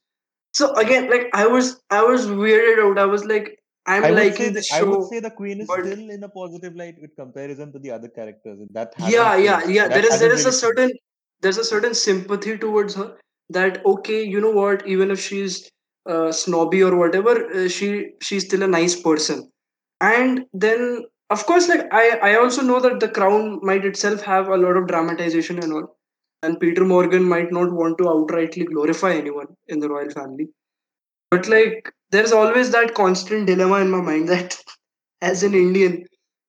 so 0.54 0.74
again, 0.76 1.10
like 1.10 1.30
I 1.34 1.48
was, 1.48 1.82
I 1.90 2.04
was 2.04 2.28
weirded 2.28 2.84
out. 2.84 3.00
I 3.00 3.06
was 3.06 3.24
like, 3.24 3.60
I'm 3.86 4.04
I 4.04 4.30
say 4.32 4.50
the, 4.50 4.64
I 4.74 4.84
would 4.84 5.08
say 5.08 5.20
the 5.20 5.32
queen 5.32 5.62
is 5.62 5.68
but- 5.68 5.86
still 5.86 6.10
in 6.10 6.24
a 6.24 6.30
positive 6.30 6.76
light 6.76 6.96
with 7.02 7.16
comparison 7.16 7.72
to 7.74 7.80
the 7.80 7.92
other 7.92 8.10
characters. 8.10 8.60
That 8.72 8.94
Yeah, 9.00 9.36
yeah, 9.38 9.66
yeah. 9.68 9.88
That 9.88 9.94
There 9.96 10.06
is, 10.06 10.20
there 10.20 10.32
hasn't 10.32 10.54
a 10.54 10.58
certain, 10.58 10.92
there's 11.42 11.58
a 11.58 11.64
certain 11.64 11.94
sympathy 11.94 12.58
towards 12.58 12.96
her. 12.96 13.18
That 13.50 13.84
okay, 13.86 14.24
you 14.24 14.42
know 14.42 14.52
what? 14.52 14.88
Even 14.88 15.10
if 15.10 15.20
she's 15.20 15.70
uh, 16.06 16.32
snobby 16.32 16.84
or 16.84 16.96
whatever, 16.96 17.50
uh, 17.52 17.68
she 17.68 18.12
she's 18.22 18.46
still 18.46 18.64
a 18.64 18.68
nice 18.68 19.00
person. 19.00 19.52
And 20.02 20.46
then, 20.54 21.06
of 21.30 21.46
course, 21.46 21.68
like 21.68 21.88
I, 21.92 22.18
I 22.24 22.36
also 22.36 22.62
know 22.62 22.80
that 22.80 23.00
the 23.00 23.10
crown 23.10 23.60
might 23.62 23.86
itself 23.86 24.22
have 24.22 24.48
a 24.48 24.58
lot 24.58 24.78
of 24.78 24.88
dramatization 24.88 25.60
and 25.60 25.74
all. 25.74 25.98
And 26.42 26.60
Peter 26.60 26.86
Morgan 26.86 27.24
might 27.24 27.52
not 27.52 27.72
want 27.72 27.98
to 27.98 28.06
outrightly 28.06 28.66
glorify 28.66 29.12
anyone 29.12 29.48
in 29.68 29.80
the 29.80 29.90
royal 29.90 30.10
family. 30.10 30.48
But 31.32 31.48
like, 31.48 31.92
there's 32.12 32.32
always 32.32 32.72
that 32.72 32.96
constant 32.96 33.48
dilemma 33.48 33.82
in 33.82 33.92
my 33.92 34.02
mind 34.02 34.30
that, 34.30 34.58
as 35.22 35.44
an 35.44 35.54
Indian, 35.54 36.06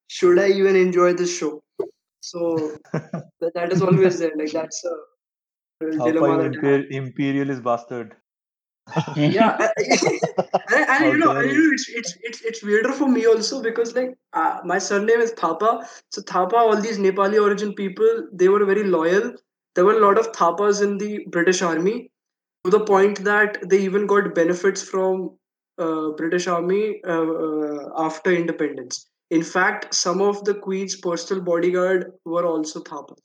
should 0.07 0.39
I 0.39 0.49
even 0.49 0.77
enjoy 0.77 1.15
this 1.15 1.37
show? 1.37 1.61
So 2.21 2.77
that, 2.93 3.73
is 3.73 3.83
always 3.83 4.19
there. 4.19 4.33
Like 4.37 4.53
that's 4.53 4.85
a, 4.85 5.87
a 5.87 5.91
dilemma 5.99 6.49
that 6.49 6.53
imper- 6.53 6.91
imperialist 6.91 7.63
bastard? 7.63 8.17
Yeah. 9.17 9.57
I- 9.69 9.71
and, 10.73 10.89
and 10.89 11.05
you 11.13 11.19
know, 11.19 11.33
dare 11.33 11.43
and, 11.43 11.51
you 11.51 11.57
you. 11.57 11.69
know 11.69 11.73
it's, 11.73 11.89
it's 11.89 12.17
it's 12.23 12.41
it's 12.43 12.63
weirder 12.63 12.93
for 12.93 13.09
me 13.09 13.27
also 13.27 13.63
because 13.63 13.95
like 13.95 14.17
uh, 14.33 14.61
my 14.65 14.79
surname 14.79 15.21
is 15.21 15.33
Thapa. 15.33 15.87
So 16.11 16.23
Thapa 16.23 16.55
all 16.57 16.77
these 16.81 16.99
Nepali 16.99 17.41
origin 17.41 17.75
people 17.75 18.29
they 18.33 18.49
were 18.49 18.65
very 18.65 18.85
loyal. 18.85 19.35
There 19.75 19.85
were 19.85 19.95
a 19.97 20.01
lot 20.07 20.19
of 20.19 20.33
Thapas 20.33 20.83
in 20.83 20.99
the 20.99 21.25
British 21.29 21.63
army 21.63 22.11
to 22.65 22.71
the 22.71 22.81
point 22.81 23.25
that 23.25 23.59
they 23.69 23.81
even 23.81 24.07
got 24.07 24.35
benefits 24.35 24.83
from 24.83 25.37
uh, 25.79 26.11
British 26.11 26.47
army 26.47 27.01
uh, 27.07 27.27
uh, 27.47 27.91
after 27.97 28.33
independence. 28.33 29.09
In 29.31 29.43
fact 29.43 29.95
some 29.95 30.21
of 30.21 30.45
the 30.45 30.55
queen's 30.55 30.97
personal 30.97 31.43
bodyguard 31.43 32.13
were 32.25 32.47
also 32.47 32.81
Thapas 32.81 33.19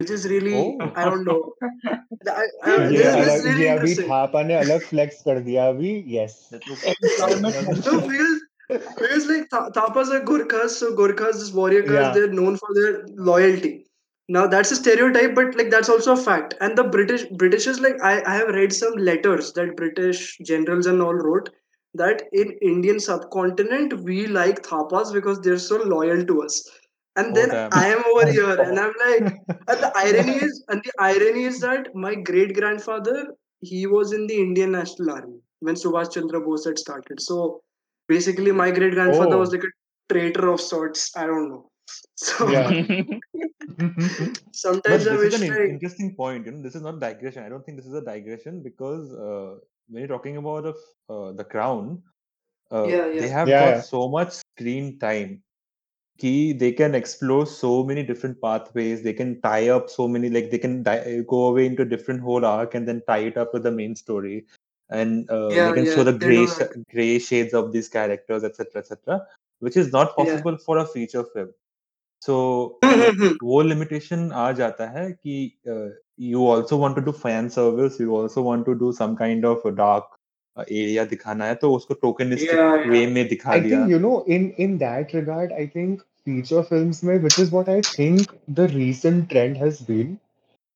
which 0.00 0.10
is 0.10 0.24
really 0.30 0.54
Oh. 0.54 0.90
I 0.94 1.04
don't 1.04 1.24
know 1.24 1.52
I, 2.30 2.44
I, 2.64 2.72
Yeah, 2.72 2.90
ये 2.90 2.96
this, 2.96 3.14
this 3.14 3.16
अलग 3.16 3.36
is 3.36 3.44
really 3.44 3.62
ये 3.62 3.68
अभी 3.68 3.90
interesting 3.90 4.10
Thapa 4.10 4.42
ने 4.48 4.54
अलग 4.54 4.82
flex 4.88 5.22
कर 5.28 5.40
दिया 5.48 5.68
अभी 5.72 5.92
yes 6.16 6.34
That 6.54 6.68
was- 6.72 6.84
Employment 6.92 7.54
that 7.54 7.68
was- 7.70 7.86
No, 7.86 8.00
because, 8.08 8.36
because 9.00 9.26
like 9.32 9.48
Tha- 9.54 9.70
Thapas 9.78 10.08
are 10.16 10.20
Gurkhas, 10.30 10.76
so 10.82 10.92
Gurkhas, 11.00 11.40
this 11.42 11.52
warrior 11.60 11.82
cars, 11.82 11.98
Yeah. 12.00 12.12
they're 12.16 12.32
known 12.40 12.56
for 12.62 12.74
their 12.78 12.94
loyalty. 13.30 13.72
Now 14.28 14.46
that's 14.54 14.72
a 14.72 14.76
stereotype, 14.76 15.34
but 15.34 15.54
like 15.58 15.68
that's 15.74 15.88
also 15.88 16.14
a 16.14 16.22
fact. 16.22 16.54
And 16.60 16.76
the 16.76 16.84
British 16.96 17.24
Britishers, 17.42 17.78
like 17.84 18.00
I, 18.02 18.14
I 18.32 18.34
have 18.38 18.48
read 18.56 18.72
some 18.78 18.96
letters 19.10 19.52
that 19.58 19.76
British 19.76 20.22
generals 20.50 20.86
and 20.92 21.00
all 21.08 21.14
wrote 21.26 21.50
that 22.00 22.24
in 22.32 22.50
Indian 22.70 22.98
subcontinent 23.04 23.94
we 24.08 24.26
like 24.38 24.64
Thapas 24.70 25.12
because 25.18 25.40
they're 25.40 25.62
so 25.66 25.78
loyal 25.92 26.24
to 26.32 26.42
us. 26.42 26.58
and 27.17 27.31
Oh, 27.31 27.33
then 27.35 27.49
damn. 27.49 27.69
I 27.73 27.87
am 27.87 28.03
over 28.11 28.31
here, 28.37 28.59
and 28.61 28.79
I'm 28.79 28.93
like, 29.05 29.33
and 29.67 29.79
the 29.85 29.91
irony 30.03 30.37
is, 30.37 30.63
and 30.69 30.81
the 30.83 30.91
irony 30.99 31.43
is 31.43 31.59
that 31.59 31.93
my 31.93 32.15
great 32.15 32.55
grandfather 32.55 33.35
he 33.61 33.85
was 33.85 34.11
in 34.11 34.27
the 34.27 34.35
Indian 34.35 34.71
National 34.71 35.11
Army 35.11 35.39
when 35.59 35.75
Subhash 35.75 36.13
Chandra 36.13 36.41
Bose 36.41 36.65
had 36.65 36.79
started. 36.79 37.19
So 37.21 37.61
basically, 38.07 38.51
my 38.51 38.71
great 38.71 38.93
grandfather 38.93 39.35
Oh. 39.35 39.39
was 39.39 39.51
like 39.51 39.63
a 39.63 40.13
traitor 40.13 40.47
of 40.49 40.61
sorts. 40.61 41.11
I 41.15 41.25
don't 41.27 41.49
know. 41.49 41.67
So 42.15 42.49
Yeah. 42.49 42.85
But 43.77 44.41
sometimes 44.53 45.07
I 45.07 45.11
this 45.15 45.23
wish 45.23 45.33
is 45.33 45.41
an 45.41 45.49
like 45.49 45.69
interesting 45.69 46.15
point. 46.15 46.45
You 46.45 46.53
know, 46.53 46.61
this 46.61 46.75
is 46.75 46.81
not 46.81 46.99
digression. 46.99 47.43
I 47.43 47.49
don't 47.49 47.65
think 47.65 47.77
this 47.77 47.87
is 47.87 47.93
a 47.93 48.01
digression 48.01 48.61
because 48.63 49.11
uh, 49.13 49.59
when 49.89 49.99
you're 50.01 50.07
talking 50.07 50.37
about 50.37 50.65
of, 50.65 50.77
uh, 51.09 51.31
the 51.33 51.43
crown, 51.43 52.01
uh, 52.71 52.85
Yeah, 52.87 53.07
they 53.19 53.27
have 53.27 53.47
Yeah, 53.49 53.59
got 53.59 53.75
yeah. 53.75 53.81
so 53.81 54.07
much 54.07 54.31
screen 54.33 54.97
time 54.99 55.43
Key, 56.20 56.54
they 56.54 56.72
can 56.72 56.94
explore 56.94 57.46
so 57.46 57.84
many 57.84 58.02
different 58.02 58.40
pathways. 58.40 59.02
They 59.02 59.12
can 59.12 59.40
tie 59.42 59.68
up 59.68 59.90
so 59.90 60.08
many, 60.08 60.30
like 60.30 60.50
they 60.50 60.58
can 60.58 60.82
di- 60.82 61.22
go 61.28 61.46
away 61.48 61.66
into 61.66 61.82
a 61.82 61.86
different 61.86 62.22
whole 62.22 62.44
arc 62.46 62.74
and 62.74 62.88
then 62.88 63.02
tie 63.06 63.18
it 63.18 63.36
up 63.36 63.52
with 63.52 63.64
the 63.64 63.70
main 63.70 63.94
story. 63.94 64.46
And 64.88 65.30
uh, 65.30 65.50
Yeah, 65.50 65.68
they 65.68 65.74
can 65.74 65.84
yeah, 65.84 65.94
show 65.94 66.04
the 66.04 66.12
they 66.12 66.18
gray, 66.18 66.46
do 66.46 66.46
sh- 66.46 66.58
that. 66.58 66.88
gray 66.94 67.18
shades 67.18 67.52
of 67.52 67.70
these 67.72 67.88
characters, 67.88 68.44
etc., 68.44 68.80
etc., 68.80 69.26
which 69.58 69.76
is 69.76 69.92
not 69.92 70.14
Yeah. 70.16 70.24
possible 70.24 70.56
for 70.56 70.78
a 70.78 70.86
feature 70.86 71.24
film. 71.24 71.50
So 72.20 72.78
Mhm. 72.82 73.36
वो 73.42 73.62
limitation 73.62 74.32
आ 74.32 74.50
जाता 74.52 74.86
है 74.98 75.10
कि 75.12 75.52
uh, 75.68 75.90
you 76.16 76.46
also 76.46 76.78
want 76.78 76.96
to 76.96 77.02
do 77.02 77.12
fan 77.12 77.50
service, 77.50 78.00
you 78.00 78.16
also 78.16 78.42
want 78.42 78.64
to 78.66 78.74
do 78.74 78.92
some 78.92 79.16
kind 79.16 79.44
of 79.44 79.64
a 79.66 79.72
dark 79.72 80.04
uh, 80.56 80.64
area 80.70 81.06
दिखाना 81.06 81.44
है 81.44 81.54
तो 81.54 81.72
उसको 81.74 81.94
tokenistic 82.04 82.54
Yeah, 82.54 82.76
yeah. 82.76 82.90
way 82.90 83.06
में 83.14 83.28
दिखा 83.28 83.52
I 83.52 83.60
दिया 83.60 83.78
think 83.78 83.90
you 83.90 83.98
know 83.98 84.24
in 84.36 84.50
in 84.66 84.78
that 84.78 85.12
regard 85.12 85.52
I 85.52 85.66
think 85.76 86.02
feature 86.25 86.63
films 86.63 87.03
mein, 87.03 87.21
which 87.23 87.39
is 87.39 87.51
what 87.51 87.69
I 87.69 87.81
think 87.83 88.39
the 88.47 88.67
recent 88.69 89.29
trend 89.29 89.57
has 89.57 89.81
been 89.81 90.19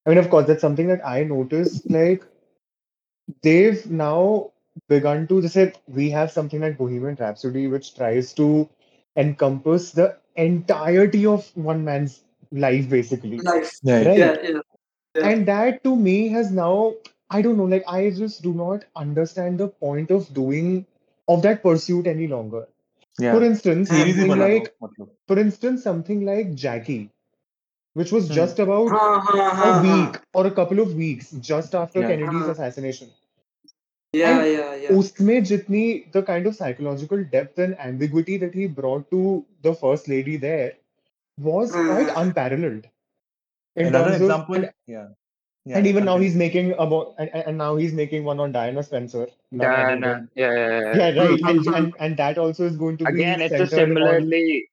I 0.06 0.10
mean 0.10 0.20
of 0.20 0.30
course 0.30 0.48
that's 0.48 0.62
something 0.62 0.88
that 0.88 1.06
I 1.08 1.24
noticed 1.24 1.90
like 1.90 2.26
they've 3.42 3.86
now 3.90 4.52
begun 4.90 5.28
to 5.28 5.42
just 5.42 5.54
say 5.54 5.74
we 5.88 6.10
have 6.10 6.32
something 6.32 6.60
like 6.62 6.78
Bohemian 6.78 7.16
Rhapsody 7.20 7.68
which 7.68 7.96
tries 7.96 8.34
to 8.34 8.70
encompass 9.16 9.92
the 9.92 10.18
entirety 10.36 11.26
of 11.26 11.50
one 11.56 11.84
man's 11.86 12.24
life 12.52 12.90
basically 12.90 13.40
Life. 13.40 13.74
Right. 13.84 14.06
right 14.06 14.18
Yeah, 14.18 14.38
yeah. 14.44 14.60
Yeah. 15.16 15.28
and 15.30 15.48
that 15.48 15.84
to 15.84 15.96
me 15.96 16.30
has 16.30 16.52
now 16.52 16.94
I 17.30 17.42
don't 17.42 17.58
know 17.58 17.66
like 17.66 17.84
I 17.88 18.10
just 18.12 18.42
do 18.44 18.54
not 18.54 18.86
understand 18.96 19.60
the 19.60 19.68
point 19.70 20.12
of 20.12 20.34
doing 20.34 20.86
of 21.28 21.42
that 21.44 21.64
pursuit 21.64 22.08
any 22.08 22.28
longer 22.28 22.68
yeah. 23.18 23.34
For 23.34 23.44
instance, 23.44 23.90
something 23.90 24.28
like, 24.38 24.76
for 25.28 25.40
instance, 25.40 25.84
something 25.84 26.26
like 26.26 26.54
Jackie, 26.54 27.10
which 27.94 28.12
was 28.12 28.28
hmm. 28.28 28.34
just 28.34 28.60
about 28.60 28.90
a 28.92 29.82
week 29.82 30.20
or 30.34 30.48
a 30.48 30.52
couple 30.52 30.80
of 30.80 30.94
weeks 30.96 31.32
just 31.32 31.76
after 31.76 32.02
yeah. 32.02 32.08
Kennedy's 32.08 32.42
uh-huh. 32.42 32.52
assassination. 32.52 33.10
Yeah, 34.12 34.40
and 34.40 34.52
yeah, 34.52 34.76
yeah. 34.76 35.42
Jitni 35.42 36.12
the 36.12 36.24
kind 36.24 36.48
of 36.48 36.56
psychological 36.56 37.24
depth 37.24 37.58
and 37.60 37.78
ambiguity 37.80 38.38
that 38.38 38.54
he 38.54 38.68
brought 38.68 39.10
to 39.12 39.46
the 39.62 39.74
first 39.74 40.08
lady 40.08 40.38
there 40.38 40.74
was 41.38 41.72
quite 41.72 42.10
hmm. 42.10 42.20
unparalleled. 42.20 42.88
In 43.76 43.88
Another 43.88 44.16
example, 44.16 44.64
of, 44.64 44.70
yeah 44.88 45.08
yeah, 45.66 45.78
and 45.78 45.88
even 45.88 46.06
now 46.06 46.18
he's 46.18 46.36
making 46.36 46.74
about 46.74 47.16
and, 47.18 47.30
and 47.34 47.44
and 47.48 47.58
now 47.58 47.76
he's 47.76 47.94
making 47.94 48.24
one 48.24 48.40
on 48.40 48.52
Diana 48.52 48.84
Spencer 48.84 49.28
Diana. 49.56 50.30
Yeah, 50.36 50.54
yeah, 50.54 50.82
yeah. 50.82 50.98
yeah 50.98 51.20
right 51.22 51.42
and 51.52 51.68
and 51.76 51.94
and 52.00 52.18
that 52.18 52.38
also 52.38 52.66
is 52.66 52.78
going 52.78 52.98
to 52.98 53.06
be 53.06 53.14
Again, 53.14 53.42
it's 53.42 53.54
a 53.54 53.58
centered 53.58 53.72
on 53.72 53.88
similarly. 53.88 54.70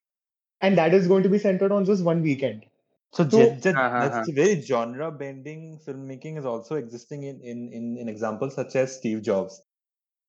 and 0.61 0.79
that 0.79 0.95
is 0.95 1.09
going 1.09 1.23
to 1.23 1.29
be 1.29 1.39
centered 1.39 1.73
on 1.73 1.85
just 1.85 2.05
one 2.05 2.23
weekend 2.23 2.67
So, 3.13 3.29
so 3.29 3.39
jet, 3.39 3.63
jet, 3.63 3.77
Uh-huh. 3.77 4.01
that's 4.11 4.31
very 4.31 4.61
genre 4.61 5.11
bending 5.11 5.79
filmmaking 5.87 6.39
is 6.39 6.47
also 6.47 6.77
existing 6.77 7.25
in, 7.25 7.41
in, 7.41 7.73
in, 7.73 7.99
in 7.99 8.09
examples 8.09 8.55
such 8.55 8.77
as 8.77 8.97
Steve 8.97 9.23
Jobs, 9.23 9.63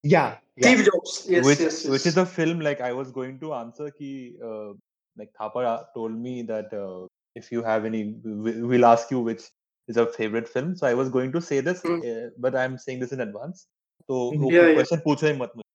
yeah 0.04 0.38
yeah 0.56 0.74
Steve 0.74 0.86
Jobs. 0.86 1.26
Yes, 1.30 1.46
which 1.46 1.60
yes, 1.60 1.86
which 1.86 2.06
is 2.06 2.18
a 2.18 2.26
film 2.26 2.60
like 2.60 2.82
I 2.82 2.94
was 2.94 3.12
going 3.12 3.40
to 3.40 3.54
answer 3.54 3.90
ki 3.92 4.36
uh, 4.44 4.74
like 5.18 5.30
Thapa 5.40 5.86
told 5.96 6.18
me 6.18 6.42
that 6.44 6.74
uh, 6.74 7.08
if 7.36 7.52
you 7.52 7.64
have 7.64 7.86
any, 7.86 8.16
we'll 8.24 8.86
ask 8.86 9.12
you 9.12 9.20
which 9.20 9.44
is 9.89 9.97
your 9.97 10.07
favorite 10.07 10.49
film. 10.49 10.77
So 10.77 10.87
I 10.87 10.95
was 10.95 11.09
going 11.09 11.33
to 11.33 11.41
say 11.41 11.61
this, 11.61 11.83
Mm. 11.85 12.01
uh, 12.11 12.31
but 12.39 12.55
I'm 12.55 12.79
saying 12.79 13.01
this 13.01 13.13
in 13.13 13.21
advance. 13.21 13.67
So 14.07 14.33
Mhm. 14.33 14.43
वो 14.43 14.53
Yeah, 14.53 14.69
yeah. 14.69 14.75
question 14.79 15.01
पूछो 15.07 15.27
ही 15.27 15.33
मत 15.39 15.53
मुझे. 15.57 15.67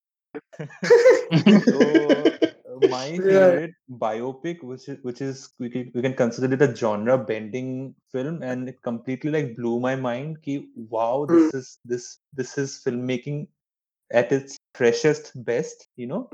So 1.70 1.80
uh, 2.20 2.80
my 2.94 3.08
Yeah. 3.08 3.22
favorite 3.22 3.74
biopic, 4.04 4.64
which 4.64 4.88
is 4.90 5.00
which 5.04 5.22
is 5.22 5.54
we 5.60 5.70
can, 5.70 5.92
we 5.96 6.02
can 6.02 6.14
consider 6.14 6.54
it 6.54 6.62
a 6.62 6.76
genre 6.76 7.18
bending 7.18 7.96
film, 8.12 8.42
and 8.44 8.70
it 8.70 8.82
completely 8.82 9.32
like 9.32 9.56
blew 9.56 9.80
my 9.80 9.96
mind. 9.96 10.42
Ki, 10.44 10.70
wow, 10.90 11.26
Mm. 11.26 11.34
this 11.34 11.54
is 11.54 11.80
this 11.86 12.20
this 12.42 12.58
is 12.58 12.82
filmmaking 12.86 13.48
at 14.12 14.32
its 14.32 14.58
freshest 14.76 15.32
best, 15.46 15.88
you 15.96 16.08
know, 16.08 16.30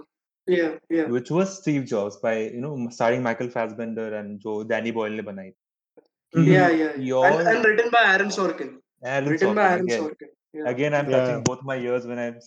Yeah, 0.47 0.77
yeah. 0.89 1.07
which 1.07 1.31
was 1.31 1.57
Steve 1.61 1.85
Jobs 1.85 2.17
by 2.17 2.37
you 2.39 2.61
know 2.61 2.89
starring 2.89 3.23
Michael 3.23 3.49
Fassbender 3.49 4.13
and 4.19 4.39
जो 4.41 4.67
Danny 4.67 4.91
Boyle 4.91 5.15
ने 5.15 5.21
बनाई. 5.21 5.51
Mhm. 6.35 6.45
Yeah, 6.45 6.69
yeah, 6.69 6.77
yeah. 6.77 6.95
Your 7.11 7.25
And, 7.27 7.47
and 7.47 7.65
written 7.65 7.89
by 7.91 8.03
Aaron 8.13 8.29
Sorkin. 8.29 8.77
Aaron 9.03 9.29
Written 9.29 9.55
by 9.55 9.61
Sorkin 9.63 9.69
Aaron 9.71 9.85
again. 9.85 10.01
Sorkin. 10.03 10.29
Yeah. 10.53 10.69
Again, 10.73 10.93
I'm 10.93 11.09
Yeah. 11.09 11.17
touching 11.17 11.43
both 11.43 11.63
my 11.63 11.77
ears 11.77 12.05
when 12.05 12.19
I'm 12.19 12.39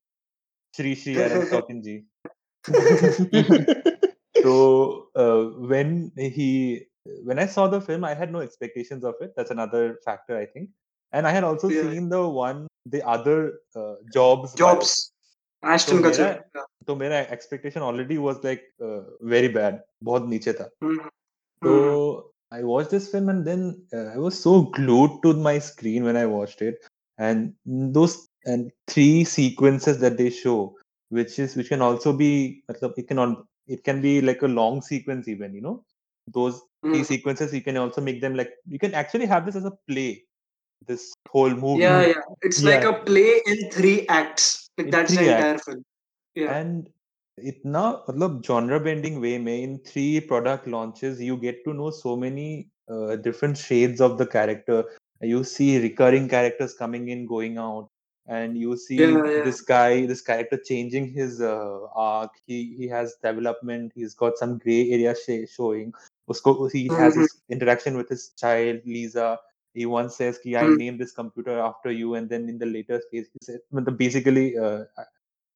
Shri 0.77 0.94
Shri 0.94 1.16
Aaron 1.25 1.46
Sorkin 1.53 1.83
ji. 1.83 1.96
So 4.42 5.09
uh, 5.14 5.42
when 5.72 6.11
he 6.16 6.87
when 7.25 7.38
I 7.38 7.46
saw 7.46 7.66
the 7.68 7.81
film, 7.81 8.05
I 8.05 8.14
had 8.14 8.33
no 8.33 8.40
expectations 8.40 9.05
of 9.05 9.14
it. 9.20 9.33
That's 9.37 9.51
another 9.51 9.98
factor, 10.05 10.37
I 10.38 10.46
think. 10.46 10.70
And 11.12 11.27
I 11.27 11.31
had 11.31 11.44
also 11.44 11.68
Yeah. 11.68 11.83
seen 11.90 12.09
the 12.09 12.27
one, 12.29 12.66
the 12.87 13.03
other 13.07 13.61
uh, 13.77 13.94
Jobs. 14.12 14.55
biopic. 14.55 14.59
Jobs. 14.59 14.92
So 15.62 15.68
Ashton 15.75 15.98
मेरा 15.98 16.11
Kutcher. 16.11 16.31
Yeah. 16.57 16.64
तो 16.87 16.96
मेरा 16.98 17.18
expectation 17.31 17.83
already 17.83 18.18
was 18.18 18.42
like 18.42 18.62
uh, 18.83 19.03
very 19.20 19.48
bad, 19.48 19.81
बहुत 20.05 20.29
नीचे 20.29 20.53
था. 20.61 20.68
Mhm. 20.83 21.11
I 22.51 22.63
watched 22.63 22.91
this 22.91 23.12
film 23.12 23.29
and 23.29 23.45
then 23.45 23.86
uh, 23.93 24.05
I 24.13 24.17
was 24.17 24.39
so 24.39 24.63
glued 24.63 25.21
to 25.23 25.33
my 25.33 25.60
screen 25.60 26.03
when 26.03 26.15
I 26.15 26.25
watched 26.25 26.62
it, 26.62 26.79
and 27.17 27.53
those 27.65 28.27
and 28.45 28.71
three 28.88 29.25
sequences 29.25 29.99
that 29.99 30.17
they 30.17 30.29
show, 30.29 30.75
which 31.10 31.39
is 31.39 31.55
which 31.55 31.69
can 31.69 31.81
also 31.81 32.13
be, 32.13 32.63
it 32.69 33.07
can 33.07 33.19
on 33.19 33.45
it 33.67 33.83
can 33.83 34.01
be 34.01 34.21
like 34.21 34.41
a 34.43 34.47
long 34.47 34.81
sequence 34.81 35.27
even, 35.27 35.53
you 35.53 35.62
know, 35.62 35.83
those 36.31 36.62
three 36.83 37.01
Mhm. 37.01 37.05
sequences 37.05 37.53
you 37.53 37.62
can 37.62 37.75
also 37.75 37.99
make 37.99 38.21
them 38.21 38.36
like 38.36 38.53
you 38.67 38.79
can 38.79 38.93
actually 38.93 39.25
have 39.25 39.45
this 39.45 39.55
as 39.57 39.65
a 39.65 39.71
play, 39.89 40.23
this 40.86 41.13
whole 41.29 41.49
movie 41.49 41.81
Yeah, 41.83 42.05
yeah. 42.07 42.21
It's 42.41 42.63
like 42.63 42.86
a 42.86 42.93
play 42.93 43.41
in 43.45 43.69
three 43.71 44.07
acts. 44.07 44.69
Like 44.77 44.88
in 44.88 44.91
that's 44.91 45.12
the 45.12 45.17
three 45.17 45.29
acts. 45.29 45.41
entire 45.41 45.60
film. 45.60 45.86
Yeah. 46.36 46.57
and 46.57 46.89
इतना 47.38 47.83
मतलब 48.09 48.42
genre 48.46 48.79
bending 48.85 49.20
way 49.20 49.38
में 49.38 49.55
in 49.62 49.79
three 49.90 50.20
product 50.20 50.66
launches 50.75 51.20
you 51.29 51.37
get 51.44 51.64
to 51.64 51.72
know 51.79 51.90
so 51.90 52.16
many 52.16 52.68
uh, 52.90 53.16
different 53.16 53.57
shades 53.57 54.01
of 54.01 54.18
the 54.18 54.27
character 54.27 54.85
you 55.33 55.42
see 55.44 55.68
recurring 55.83 56.29
characters 56.29 56.75
coming 56.75 57.09
in 57.09 57.27
going 57.27 57.57
out 57.59 57.88
and 58.38 58.59
you 58.59 58.77
see 58.77 58.98
Yeah, 59.01 59.14
yeah. 59.27 59.44
this 59.46 59.61
guy 59.70 60.07
this 60.07 60.20
character 60.20 60.59
changing 60.70 61.09
his 61.12 61.40
uh, 61.40 61.79
arc 61.94 62.31
he 62.46 62.59
he 62.81 62.88
has 62.88 63.14
development 63.29 63.92
he's 63.94 64.14
got 64.14 64.37
some 64.42 64.59
gray 64.59 64.90
area 64.90 65.14
sh- 65.22 65.48
showing 65.57 65.92
Usko, 66.31 66.70
he 66.72 66.88
has 66.88 67.14
Mhm. 67.14 67.22
his 67.22 67.33
interaction 67.57 67.96
with 67.96 68.09
his 68.09 68.29
child 68.42 68.81
lisa 68.87 69.38
he 69.75 69.87
once 69.87 70.16
says 70.16 70.38
ki, 70.38 70.57
i 70.57 70.62
Mm. 70.66 70.77
named 70.83 71.01
this 71.01 71.12
computer 71.12 71.59
after 71.70 71.90
you 71.90 72.14
and 72.14 72.29
then 72.29 72.48
in 72.48 72.59
the 72.59 72.66
later 72.66 73.01
phase 73.11 73.27
he 73.33 73.38
said 73.51 73.61
matlab 73.72 73.96
basically 74.05 74.46
uh, 74.59 74.85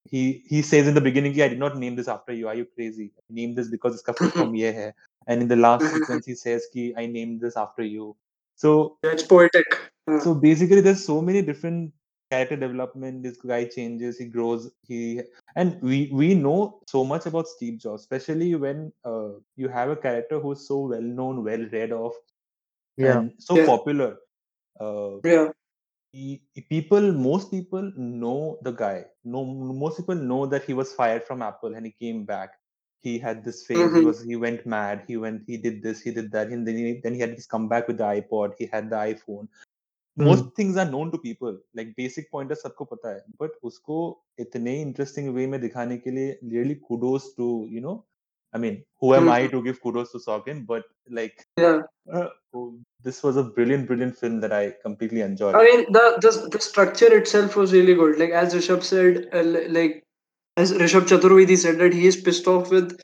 he 0.09 0.43
he 0.47 0.61
says 0.61 0.87
in 0.87 0.93
the 0.93 1.01
beginning, 1.01 1.39
I 1.41 1.47
did 1.47 1.59
not 1.59 1.77
name 1.77 1.95
this 1.95 2.07
after 2.07 2.33
you. 2.33 2.47
Are 2.47 2.55
you 2.55 2.65
crazy? 2.65 3.11
I 3.17 3.21
named 3.29 3.55
this 3.55 3.67
because 3.69 3.93
it's 3.93 4.03
coming 4.03 4.31
from 4.31 4.55
ye 4.63 4.71
hai. 4.71 4.93
And 5.27 5.41
in 5.41 5.47
the 5.47 5.55
last 5.55 5.85
sequence, 5.93 6.25
he 6.25 6.35
says, 6.35 6.67
Ki, 6.73 6.93
I 6.97 7.05
named 7.05 7.41
this 7.41 7.55
after 7.55 7.83
you. 7.83 8.15
So 8.55 8.97
it's 9.03 9.23
poetic. 9.23 9.65
Hmm. 10.07 10.19
So 10.19 10.33
basically, 10.33 10.81
there's 10.81 11.05
so 11.05 11.21
many 11.21 11.41
different 11.41 11.93
character 12.31 12.55
development. 12.55 13.23
This 13.23 13.37
guy 13.37 13.65
changes, 13.65 14.17
he 14.17 14.25
grows, 14.25 14.71
he 14.87 15.21
and 15.55 15.79
we 15.81 16.09
we 16.11 16.33
know 16.33 16.81
so 16.87 17.03
much 17.03 17.25
about 17.25 17.47
Steve 17.47 17.79
Jobs, 17.79 18.01
especially 18.01 18.55
when 18.55 18.91
uh, 19.05 19.29
you 19.55 19.67
have 19.67 19.89
a 19.89 19.95
character 19.95 20.39
who's 20.39 20.67
so 20.67 20.79
well 20.87 21.01
known, 21.01 21.43
well 21.43 21.65
read 21.71 21.91
of, 21.91 22.13
yeah, 22.97 23.25
so 23.37 23.57
yeah. 23.57 23.65
popular. 23.65 24.17
Uh, 24.79 25.17
yeah 25.23 25.49
people 26.69 27.11
most 27.11 27.51
people 27.51 27.91
know 27.95 28.57
the 28.63 28.71
guy. 28.71 29.05
No 29.23 29.45
most 29.45 29.97
people 29.97 30.15
know 30.15 30.45
that 30.45 30.63
he 30.63 30.73
was 30.73 30.93
fired 30.93 31.23
from 31.23 31.41
apple 31.41 31.75
and 31.75 31.85
he 31.85 31.91
came 31.91 32.25
back. 32.25 32.51
He 33.01 33.17
had 33.17 33.43
this 33.43 33.65
phase 33.65 33.77
mm-hmm. 33.77 33.99
he 33.99 34.05
was 34.05 34.21
he 34.21 34.35
went 34.35 34.65
mad. 34.65 35.03
He 35.07 35.17
went 35.17 35.43
he 35.47 35.57
did 35.57 35.81
this 35.81 36.01
he 36.01 36.11
did 36.11 36.31
that. 36.31 36.47
And 36.47 36.67
then 36.67 36.77
he, 36.77 36.99
then 37.03 37.13
he 37.13 37.19
had 37.19 37.31
his 37.31 37.47
comeback 37.47 37.87
with 37.87 37.97
the 37.97 38.03
ipod. 38.03 38.53
He 38.57 38.65
had 38.65 38.89
the 38.89 38.97
iphone. 38.97 39.47
Mm-hmm. 40.19 40.25
most 40.25 40.55
things 40.55 40.75
are 40.75 40.85
known 40.85 41.09
to 41.11 41.17
people. 41.17 41.57
Like 41.73 41.95
basic 41.95 42.29
pointers 42.29 42.63
sabko 42.63 42.89
pata 42.89 43.21
but 43.39 43.51
usko 43.63 44.17
itne 44.39 44.73
interesting 44.81 45.33
way 45.33 45.47
mein 45.47 45.61
dikhane 45.61 45.97
ke 46.05 46.15
liye 46.17 46.37
really 46.55 46.75
kudos 46.87 47.33
to 47.35 47.67
you 47.75 47.81
know 47.85 48.03
I 48.53 48.57
mean 48.57 48.83
who 48.99 49.13
am 49.15 49.29
I 49.29 49.41
Mhm. 49.47 49.51
to 49.51 49.63
give 49.63 49.81
kudos 49.81 50.11
to 50.11 50.19
Sorkin 50.19 50.65
but 50.65 50.83
like 51.09 51.45
Yeah. 51.57 51.81
uh, 52.13 52.27
this 53.03 53.23
was 53.23 53.37
a 53.37 53.43
brilliant 53.43 53.87
brilliant 53.87 54.17
film 54.17 54.39
that 54.41 54.53
I 54.53 54.75
completely 54.83 55.21
enjoyed 55.21 55.55
I 55.55 55.63
mean, 55.63 55.85
the, 55.91 56.05
the 56.21 56.49
the 56.55 56.59
structure 56.59 57.11
itself 57.17 57.55
was 57.55 57.73
really 57.73 57.95
good. 57.95 58.17
Like 58.19 58.31
as 58.31 58.53
Rishabh 58.53 58.83
said, 58.83 59.27
uh, 59.33 59.43
like 59.77 60.03
as 60.57 60.73
Rishabh 60.73 61.07
Chaturvedi 61.11 61.57
said 61.57 61.79
that 61.79 61.93
he 61.93 62.07
is 62.07 62.17
pissed 62.17 62.47
off 62.47 62.69
with 62.71 62.99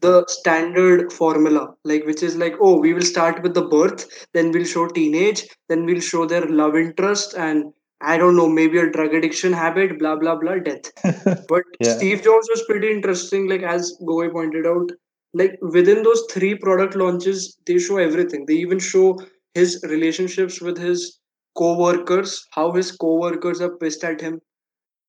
the 0.00 0.24
standard 0.28 1.12
formula, 1.12 1.74
like 1.84 2.04
which 2.06 2.22
is 2.22 2.36
like, 2.36 2.54
oh, 2.60 2.78
we 2.80 2.92
will 2.94 3.02
start 3.02 3.42
with 3.42 3.54
the 3.54 3.62
birth, 3.74 4.06
then 4.34 4.50
we'll 4.52 4.64
show 4.64 4.86
teenage, 4.88 5.44
then 5.68 5.84
we'll 5.86 6.00
show 6.00 6.26
their 6.26 6.46
love 6.46 6.76
interest, 6.76 7.34
and 7.34 7.72
I 8.02 8.18
don't 8.18 8.36
know, 8.36 8.48
maybe 8.48 8.78
a 8.78 8.90
drug 8.90 9.14
addiction 9.14 9.52
habit, 9.52 9.98
blah 9.98 10.16
blah 10.16 10.36
blah, 10.36 10.56
death. 10.58 10.90
But 11.48 11.62
Yeah. 11.80 11.96
Steve 11.96 12.22
Jobs 12.22 12.48
was 12.50 12.64
pretty 12.68 12.90
interesting. 12.90 13.48
Like 13.48 13.62
as 13.62 13.96
Goy 14.06 14.28
pointed 14.28 14.66
out, 14.66 14.90
like 15.34 15.58
within 15.60 16.02
those 16.02 16.24
three 16.30 16.54
product 16.54 16.96
launches, 16.96 17.58
they 17.66 17.78
show 17.78 17.98
everything. 17.98 18.46
They 18.46 18.54
even 18.54 18.78
show 18.78 19.20
his 19.54 19.84
relationships 19.88 20.60
with 20.60 20.78
his 20.78 21.18
co-workers, 21.56 22.46
how 22.50 22.72
his 22.72 22.92
co-workers 22.92 23.60
are 23.60 23.76
pissed 23.76 24.04
at 24.04 24.20
him, 24.20 24.40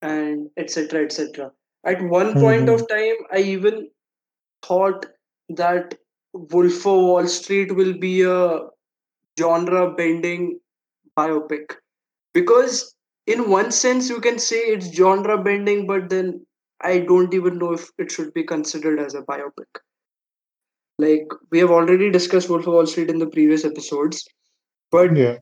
and 0.02 0.50
etc. 0.58 1.04
etc. 1.06 1.52
At 1.86 2.02
one 2.02 2.34
hmm. 2.34 2.40
point 2.40 2.70
of 2.70 2.88
time, 2.88 3.16
I 3.32 3.40
even 3.40 3.90
thought 4.62 5.06
that 5.50 5.96
Wolf 6.34 6.86
of 6.86 7.02
Wall 7.08 7.28
Street 7.28 7.76
will 7.76 7.94
be 7.94 8.22
a 8.24 8.60
genre-bending 9.38 10.60
biopic 11.18 11.76
because 12.34 12.96
in 13.28 13.50
one 13.50 13.72
sense 13.72 14.10
you 14.10 14.20
can 14.20 14.40
say 14.40 14.58
it's 14.58 14.94
genre 14.94 15.42
bending 15.42 15.88
but 15.88 16.10
then 16.10 16.46
i 16.82 17.00
don't 17.00 17.34
even 17.34 17.58
know 17.58 17.74
if 17.74 17.90
it 17.98 18.12
should 18.12 18.34
be 18.34 18.44
considered 18.44 19.00
as 19.00 19.16
a 19.16 19.22
biopic. 19.22 19.82
Like 21.00 21.28
we 21.50 21.60
have 21.60 21.72
already 21.72 22.12
discussed 22.12 22.50
wolf 22.50 22.68
of 22.68 22.74
wall 22.74 22.86
street 22.86 23.10
in 23.10 23.18
the 23.18 23.28
previous 23.28 23.66
episodes 23.66 24.28
but 24.92 25.16
yeah. 25.16 25.38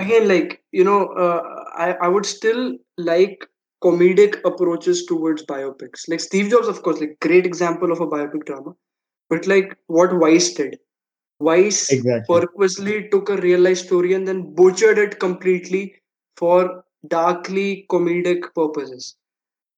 again 0.00 0.26
like 0.26 0.62
you 0.72 0.84
know 0.84 1.06
uh, 1.24 1.64
I, 1.76 1.92
I 1.92 2.08
would 2.08 2.26
still 2.26 2.76
like 2.98 3.46
comedic 3.84 4.40
approaches 4.44 5.04
towards 5.06 5.44
biopics. 5.46 6.08
Like 6.08 6.20
steve 6.20 6.50
jobs 6.50 6.68
of 6.68 6.82
course 6.82 7.00
like 7.00 7.16
great 7.20 7.46
example 7.46 7.92
of 7.92 8.00
a 8.00 8.06
biopic 8.06 8.44
drama 8.44 8.72
but 9.30 9.46
like 9.46 9.76
what 9.86 10.12
vice 10.12 10.52
did. 10.54 10.78
Vice 11.40 11.90
exactly. 11.90 12.40
purposely 12.40 13.08
took 13.10 13.28
a 13.28 13.36
real 13.36 13.60
life 13.60 13.78
story 13.78 14.14
and 14.14 14.26
then 14.26 14.54
butchered 14.54 14.98
it 14.98 15.18
completely 15.20 15.94
for 16.36 16.84
darkly 17.08 17.86
comedic 17.90 18.52
purposes. 18.54 19.16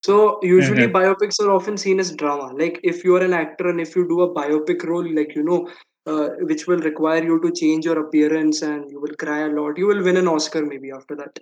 So 0.05 0.39
usually 0.43 0.87
Mhm. 0.87 0.93
biopics 0.93 1.41
are 1.41 1.51
often 1.51 1.77
seen 1.79 1.99
as 2.01 2.15
drama. 2.15 2.53
Like 2.55 2.81
if 2.83 3.05
you 3.05 3.17
are 3.17 3.23
an 3.25 3.33
actor 3.33 3.69
and 3.69 3.81
if 3.81 3.97
you 3.97 4.07
do 4.09 4.23
a 4.23 4.35
biopic 4.35 4.85
role, 4.85 5.07
like 5.15 5.35
you 5.35 5.43
know, 5.43 5.69
uh, 6.07 6.31
which 6.51 6.67
will 6.67 6.79
require 6.81 7.23
you 7.25 7.41
to 7.41 7.51
change 7.53 7.85
your 7.87 7.99
appearance 8.07 8.63
and 8.63 8.91
you 8.91 9.01
will 9.01 9.15
cry 9.19 9.41
a 9.41 9.49
lot. 9.49 9.79
You 9.79 9.87
will 9.87 10.03
win 10.03 10.17
an 10.17 10.29
Oscar 10.29 10.65
maybe 10.67 10.91
after 10.93 11.17
that. 11.17 11.39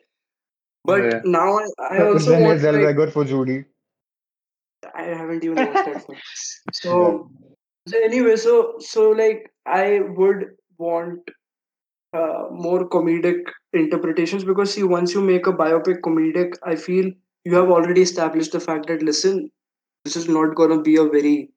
But 0.84 1.02
Yeah. 1.04 1.20
now 1.24 1.58
I, 1.58 1.66
I 1.90 2.02
also 2.08 2.32
want 2.32 2.44
like, 2.44 2.58
Zellweger 2.60 3.10
for 3.12 3.24
Judy. 3.24 3.64
I 4.94 5.02
haven't 5.04 5.44
even 5.44 5.56
watched 5.66 5.84
that 5.84 6.04
film. 6.06 6.18
So, 6.72 7.30
so 7.86 7.98
anyway, 7.98 8.36
so 8.36 8.76
so 8.78 9.10
like 9.10 9.52
I 9.66 10.00
would 10.00 10.56
want 10.78 11.20
uh, 12.12 12.44
more 12.50 12.88
comedic 12.88 13.40
interpretations 13.72 14.44
because 14.44 14.74
see, 14.74 14.82
once 14.82 15.14
you 15.14 15.20
make 15.20 15.46
a 15.46 15.52
biopic 15.52 16.00
comedic, 16.00 16.54
I 16.62 16.76
feel 16.76 17.10
you 17.44 17.54
have 17.54 17.70
already 17.70 18.02
established 18.02 18.52
the 18.52 18.60
fact 18.60 18.86
that 18.88 19.02
listen, 19.02 19.50
this 20.04 20.16
is 20.16 20.28
not 20.28 20.54
going 20.54 20.70
to 20.70 20.82
be 20.82 20.96
a 20.96 21.04
very 21.04 21.50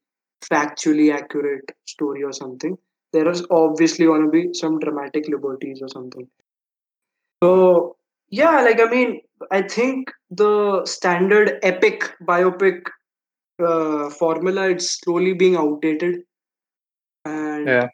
factually 0.52 1.14
accurate 1.14 1.72
story 1.86 2.24
or 2.24 2.32
something. 2.34 2.78
There 3.14 3.30
is 3.30 3.46
obviously 3.50 4.06
going 4.06 4.24
to 4.24 4.30
be 4.30 4.54
some 4.54 4.80
dramatic 4.80 5.28
liberties 5.28 5.80
or 5.82 5.88
something. 5.90 6.28
So 7.44 7.96
yeah, 8.30 8.62
like 8.62 8.80
I 8.80 8.86
mean, 8.90 9.22
I 9.52 9.62
think 9.62 10.12
the 10.32 10.86
standard 10.86 11.60
epic 11.64 12.12
biopic 12.24 12.82
uh, 13.64 14.10
formula 14.10 14.70
it's 14.70 15.00
slowly 15.00 15.34
being 15.34 15.56
outdated, 15.56 16.24
and 17.26 17.68
Yeah. 17.68 17.88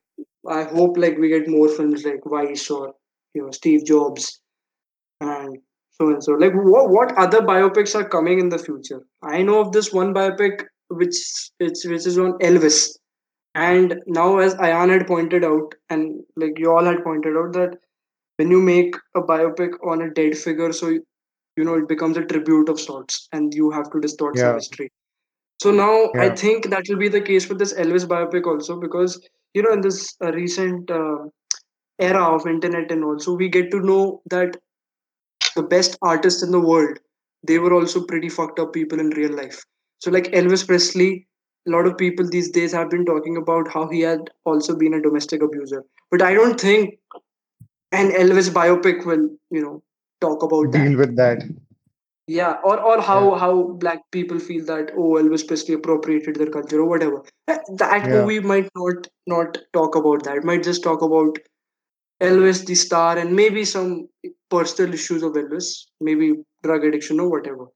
I 0.47 0.63
hope 0.63 0.97
like 0.97 1.17
we 1.17 1.29
get 1.29 1.47
more 1.47 1.69
films 1.69 2.03
like 2.03 2.21
Vice 2.25 2.69
or 2.69 2.93
you 3.33 3.43
know 3.43 3.51
Steve 3.51 3.85
Jobs 3.85 4.41
and 5.19 5.57
so 5.91 6.07
and 6.07 6.23
so. 6.23 6.33
Like 6.33 6.53
what 6.53 6.89
what 6.89 7.17
other 7.17 7.41
biopics 7.41 7.95
are 7.95 8.07
coming 8.07 8.39
in 8.39 8.49
the 8.49 8.57
future? 8.57 9.01
I 9.21 9.41
know 9.43 9.59
of 9.59 9.71
this 9.71 9.93
one 9.93 10.13
biopic 10.13 10.63
which 10.89 11.15
it's 11.59 11.85
which 11.85 12.05
is 12.05 12.17
on 12.17 12.33
Elvis, 12.39 12.97
and 13.55 14.01
now 14.07 14.39
as 14.39 14.55
Ayan 14.55 14.89
had 14.89 15.07
pointed 15.07 15.43
out, 15.43 15.75
and 15.89 16.21
like 16.35 16.57
you 16.57 16.71
all 16.71 16.85
had 16.85 17.03
pointed 17.03 17.37
out 17.37 17.53
that 17.53 17.77
when 18.37 18.49
you 18.49 18.61
make 18.61 18.95
a 19.15 19.21
biopic 19.21 19.73
on 19.85 20.01
a 20.01 20.09
dead 20.09 20.37
figure, 20.37 20.73
so 20.73 20.89
you 20.89 21.63
know 21.63 21.75
it 21.75 21.87
becomes 21.87 22.17
a 22.17 22.25
tribute 22.25 22.69
of 22.69 22.79
sorts, 22.79 23.27
and 23.31 23.53
you 23.53 23.69
have 23.71 23.91
to 23.91 23.99
distort 23.99 24.37
some 24.37 24.55
history. 24.55 24.91
So 25.61 25.69
now 25.71 26.09
I 26.17 26.29
think 26.29 26.71
that 26.71 26.85
will 26.89 26.97
be 26.97 27.07
the 27.07 27.21
case 27.21 27.47
with 27.47 27.59
this 27.59 27.73
Elvis 27.73 28.05
biopic 28.05 28.47
also 28.47 28.79
because 28.79 29.21
you 29.53 29.61
know 29.61 29.73
in 29.73 29.81
this 29.81 30.15
uh, 30.23 30.31
recent 30.31 30.89
uh, 30.89 31.17
era 31.99 32.23
of 32.23 32.47
internet 32.47 32.91
and 32.91 33.03
also 33.03 33.35
we 33.35 33.49
get 33.49 33.71
to 33.71 33.79
know 33.79 34.21
that 34.29 34.57
the 35.55 35.63
best 35.63 35.97
artists 36.01 36.43
in 36.43 36.51
the 36.51 36.59
world 36.59 36.99
they 37.43 37.59
were 37.59 37.73
also 37.73 38.05
pretty 38.05 38.29
fucked 38.29 38.59
up 38.59 38.73
people 38.73 38.99
in 38.99 39.09
real 39.09 39.35
life. 39.35 39.63
So 39.99 40.11
like 40.11 40.25
Elvis 40.25 40.65
Presley, 40.65 41.27
a 41.67 41.71
lot 41.71 41.85
of 41.85 41.97
people 41.97 42.27
these 42.27 42.49
days 42.49 42.71
have 42.71 42.89
been 42.89 43.05
talking 43.05 43.37
about 43.37 43.71
how 43.71 43.87
he 43.87 44.01
had 44.01 44.29
also 44.45 44.75
been 44.75 44.93
a 44.93 45.01
domestic 45.01 45.41
abuser. 45.41 45.83
But 46.09 46.21
I 46.21 46.33
don't 46.33 46.59
think 46.59 46.99
an 47.91 48.11
Elvis 48.11 48.49
biopic 48.49 49.05
will 49.05 49.29
you 49.49 49.61
know 49.61 49.83
talk 50.21 50.43
about 50.43 50.71
that 50.71 50.87
Deal 50.87 50.97
with 50.97 51.15
that. 51.17 51.43
Yeah 52.27 52.55
or 52.63 52.79
or 52.79 53.01
how 53.01 53.31
Yeah. 53.31 53.39
how 53.39 53.53
black 53.83 54.01
people 54.11 54.39
feel 54.39 54.65
that 54.65 54.91
oh 54.97 55.09
elvis 55.21 55.45
presley 55.47 55.75
appropriated 55.75 56.35
their 56.35 56.49
culture 56.55 56.81
or 56.81 56.85
whatever 56.89 57.23
Eh, 57.47 57.57
that 57.83 58.05
Yeah. 58.07 58.13
movie 58.15 58.39
might 58.39 58.69
not 58.75 59.07
not 59.27 59.57
talk 59.73 59.95
about 59.95 60.23
that 60.23 60.43
might 60.43 60.63
just 60.63 60.83
talk 60.83 61.01
about 61.01 61.39
elvis 62.21 62.65
the 62.65 62.75
star 62.75 63.17
and 63.17 63.35
maybe 63.35 63.65
some 63.65 64.07
personal 64.49 64.93
issues 64.93 65.23
of 65.23 65.33
elvis 65.43 65.71
maybe 66.09 66.33
drug 66.63 66.85
addiction 66.85 67.19
or 67.19 67.29
whatever 67.29 67.67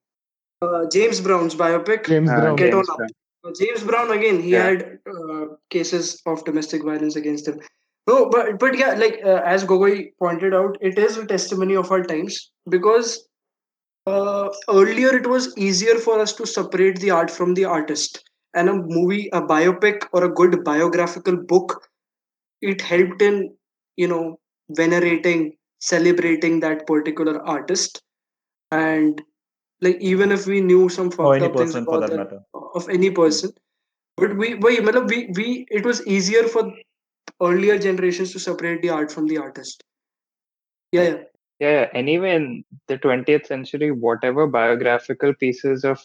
uh, 0.62 0.86
james 0.92 1.22
brown's 1.22 1.56
biopic 1.56 2.06
James 2.08 2.30
Uh, 2.32 2.40
Brown. 2.42 2.56
get 2.56 2.72
James 2.72 2.90
on 2.90 2.94
up 2.94 2.98
Brown. 2.98 3.12
Uh, 3.46 3.52
james 3.62 3.84
brown 3.84 4.12
again 4.12 4.42
he 4.42 4.52
Yeah. 4.52 4.64
had 4.68 5.00
uh, 5.16 5.46
cases 5.70 6.22
of 6.26 6.44
domestic 6.46 6.84
violence 6.84 7.16
against 7.16 7.48
him 7.48 7.60
no 8.08 8.30
but 8.30 8.58
but 8.60 8.78
yeah 8.78 8.94
like 9.04 9.20
uh, 9.24 9.42
as 9.56 9.66
gogoi 9.66 10.12
pointed 10.20 10.54
out 10.54 10.78
it 10.82 10.98
is 10.98 11.18
a 11.18 11.26
testimony 11.34 11.76
of 11.76 11.92
our 11.92 12.04
times 12.04 12.40
because 12.70 13.25
uh, 14.06 14.50
earlier 14.70 15.16
it 15.16 15.28
was 15.28 15.56
easier 15.58 15.96
for 15.96 16.20
us 16.20 16.34
to 16.34 16.46
separate 16.46 17.00
the 17.00 17.12
art 17.12 17.32
from 17.32 17.54
the 17.54 17.66
artist. 17.66 18.24
And 18.54 18.70
a 18.70 18.74
movie 18.74 19.30
a 19.34 19.42
biopic 19.42 20.08
or 20.14 20.24
a 20.24 20.34
good 20.34 20.64
biographical 20.64 21.36
book 21.36 21.90
it 22.62 22.82
helped 22.82 23.22
in 23.22 23.54
you 23.98 24.08
know 24.08 24.40
venerating 24.70 25.58
celebrating 25.80 26.60
that 26.62 26.88
particular 26.88 27.46
artist. 27.46 28.02
And 28.72 29.22
like 29.82 29.98
even 30.00 30.32
if 30.32 30.48
we 30.48 30.62
knew 30.62 30.88
some 30.90 31.12
fucked 31.12 31.42
up 31.42 31.58
things 31.58 31.74
for 31.74 31.82
about 31.82 32.02
that 32.02 32.10
that 32.12 32.18
matter. 32.18 32.40
of 32.54 32.90
any 32.90 33.12
person. 33.12 33.52
But 34.18 34.38
we 34.38 34.56
we, 34.56 34.80
we 34.80 35.30
we 35.36 35.66
it 35.70 35.86
was 35.86 36.06
easier 36.08 36.44
for 36.44 36.72
earlier 37.42 37.78
generations 37.78 38.32
to 38.32 38.40
separate 38.40 38.82
the 38.82 38.90
art 38.90 39.12
from 39.12 39.28
the 39.28 39.38
artist. 39.38 39.84
Yeah 40.94 41.04
yeah 41.04 41.18
Yeah. 41.60 41.90
Anyway, 41.94 42.36
in 42.36 42.66
the 42.88 42.98
20th 42.98 43.48
century, 43.48 43.92
whatever 43.92 44.48
biographical 44.48 45.34
pieces 45.34 45.86
of 45.86 46.00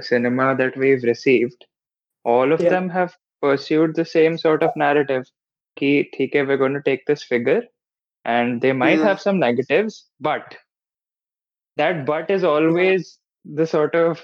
cinema 0.00 0.56
that 0.56 0.76
we've 0.76 1.02
received, 1.02 1.66
all 2.24 2.52
of 2.52 2.60
yeah 2.60 2.70
them 2.70 2.88
have 2.88 3.16
pursued 3.40 3.94
the 3.94 4.04
same 4.04 4.38
sort 4.38 4.62
of 4.62 4.76
narrative. 4.76 5.26
Ki, 5.76 6.10
theek 6.16 6.34
we're 6.34 6.56
going 6.56 6.74
to 6.74 6.82
take 6.82 7.06
this 7.06 7.22
figure, 7.22 7.62
and 8.24 8.60
they 8.60 8.72
might 8.72 8.98
yeah 8.98 9.04
have 9.04 9.20
some 9.20 9.38
negatives, 9.38 10.06
but 10.20 10.56
that 11.76 12.04
but 12.06 12.30
is 12.30 12.44
always 12.44 13.18
the 13.44 13.66
sort 13.66 13.94
of 13.94 14.22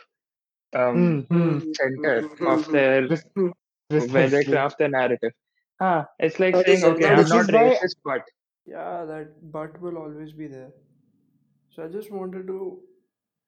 um, 0.74 1.26
Hmm. 1.30 1.34
Hmm. 1.34 1.58
Hmm, 1.58 1.72
center 1.72 2.20
hmm, 2.22 2.34
hmm, 2.34 2.46
of 2.46 2.64
hmm, 2.66 2.72
their 2.72 3.06
hmm. 3.34 3.48
where 3.88 4.28
they 4.28 4.44
craft 4.44 4.78
the 4.78 4.88
narrative. 4.88 5.32
Ah, 5.80 6.06
it's 6.18 6.40
like 6.40 6.56
saying, 6.56 6.84
okay, 6.84 7.06
I'm 7.06 7.28
not 7.28 7.48
is 7.48 7.52
why 7.52 7.78
racist, 7.82 7.96
but 8.04 8.22
Yeah, 8.67 9.05
that 9.05 9.51
but 9.51 9.81
will 9.81 9.97
always 9.97 10.31
be 10.33 10.47
there. 10.47 10.71
So 11.69 11.83
I 11.83 11.87
just 11.87 12.11
wanted 12.11 12.47
to, 12.47 12.79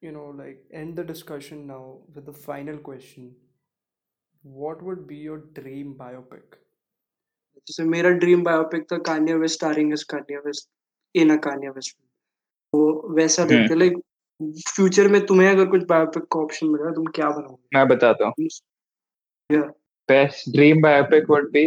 you 0.02 0.12
know, 0.12 0.34
like 0.38 0.64
end 0.72 0.96
the 0.96 1.04
discussion 1.04 1.68
now 1.68 1.98
with 2.16 2.26
the 2.26 2.34
final 2.34 2.78
question. 2.78 3.36
What 4.44 4.82
would 4.84 5.08
be 5.08 5.18
your 5.18 5.40
dream 5.60 5.96
biopic? 6.00 6.62
जैसे 7.68 7.84
मेरा 7.84 8.10
dream 8.22 8.44
biopic 8.44 8.86
था 8.92 8.98
Kanye 9.08 9.34
West 9.42 9.56
starring 9.56 9.92
as 9.94 10.04
Kanye 10.14 10.38
West 10.46 10.68
इन 11.16 11.30
अ 11.30 11.36
Kanye 11.44 11.70
West 11.70 11.98
वो 12.74 13.14
वैसा 13.16 13.44
hmm, 13.44 13.52
देखते 13.52 13.76
like 13.76 13.98
future 14.76 15.08
में 15.08 15.26
तुम्हें 15.26 15.50
अगर 15.50 15.66
कुछ 15.70 15.84
बायोपिक 15.90 16.24
का 16.24 16.40
ऑप्शन 16.40 16.68
मिला 16.68 16.92
तुम 16.92 17.06
क्या 17.16 17.30
बनाओगे 17.30 17.78
मैं 17.78 17.88
बताता 17.88 18.26
हूँ. 18.26 18.48
Yeah. 19.50 19.70
Best 20.10 20.52
dream 20.54 20.82
biopic 20.86 21.30
would 21.30 21.52
be 21.52 21.64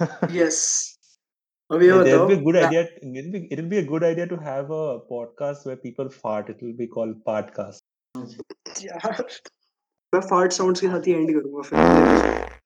Yes. 0.29 0.97
अब 1.71 1.83
ये 1.83 1.89
Yeah, 1.89 2.03
there'll 2.03 2.27
be 2.27 2.33
a 2.33 2.37
बताओ 2.37 2.45
good 2.45 2.55
रा- 2.55 2.67
idea. 2.67 2.87
It'll 3.01 3.31
be, 3.31 3.47
it'll 3.51 3.69
be 3.69 3.77
a 3.77 3.85
good 3.85 4.03
idea 4.03 4.27
to 4.27 4.37
have 4.37 4.71
a 4.71 4.99
podcast 5.11 5.65
where 5.65 5.77
people 5.77 6.09
fart. 6.09 6.49
It 6.49 6.61
will 6.61 6.77
be 6.81 6.87
called 6.87 7.23
Podcast. 7.29 7.83
यार 8.85 9.25
मैं 10.15 10.21
fart 10.21 10.51
sounds 10.51 10.81
के 10.81 10.87
साथ 10.87 11.07
ही 11.07 11.13
and 11.13 11.31
करूंगा 11.33 11.61
फिर 11.69 12.56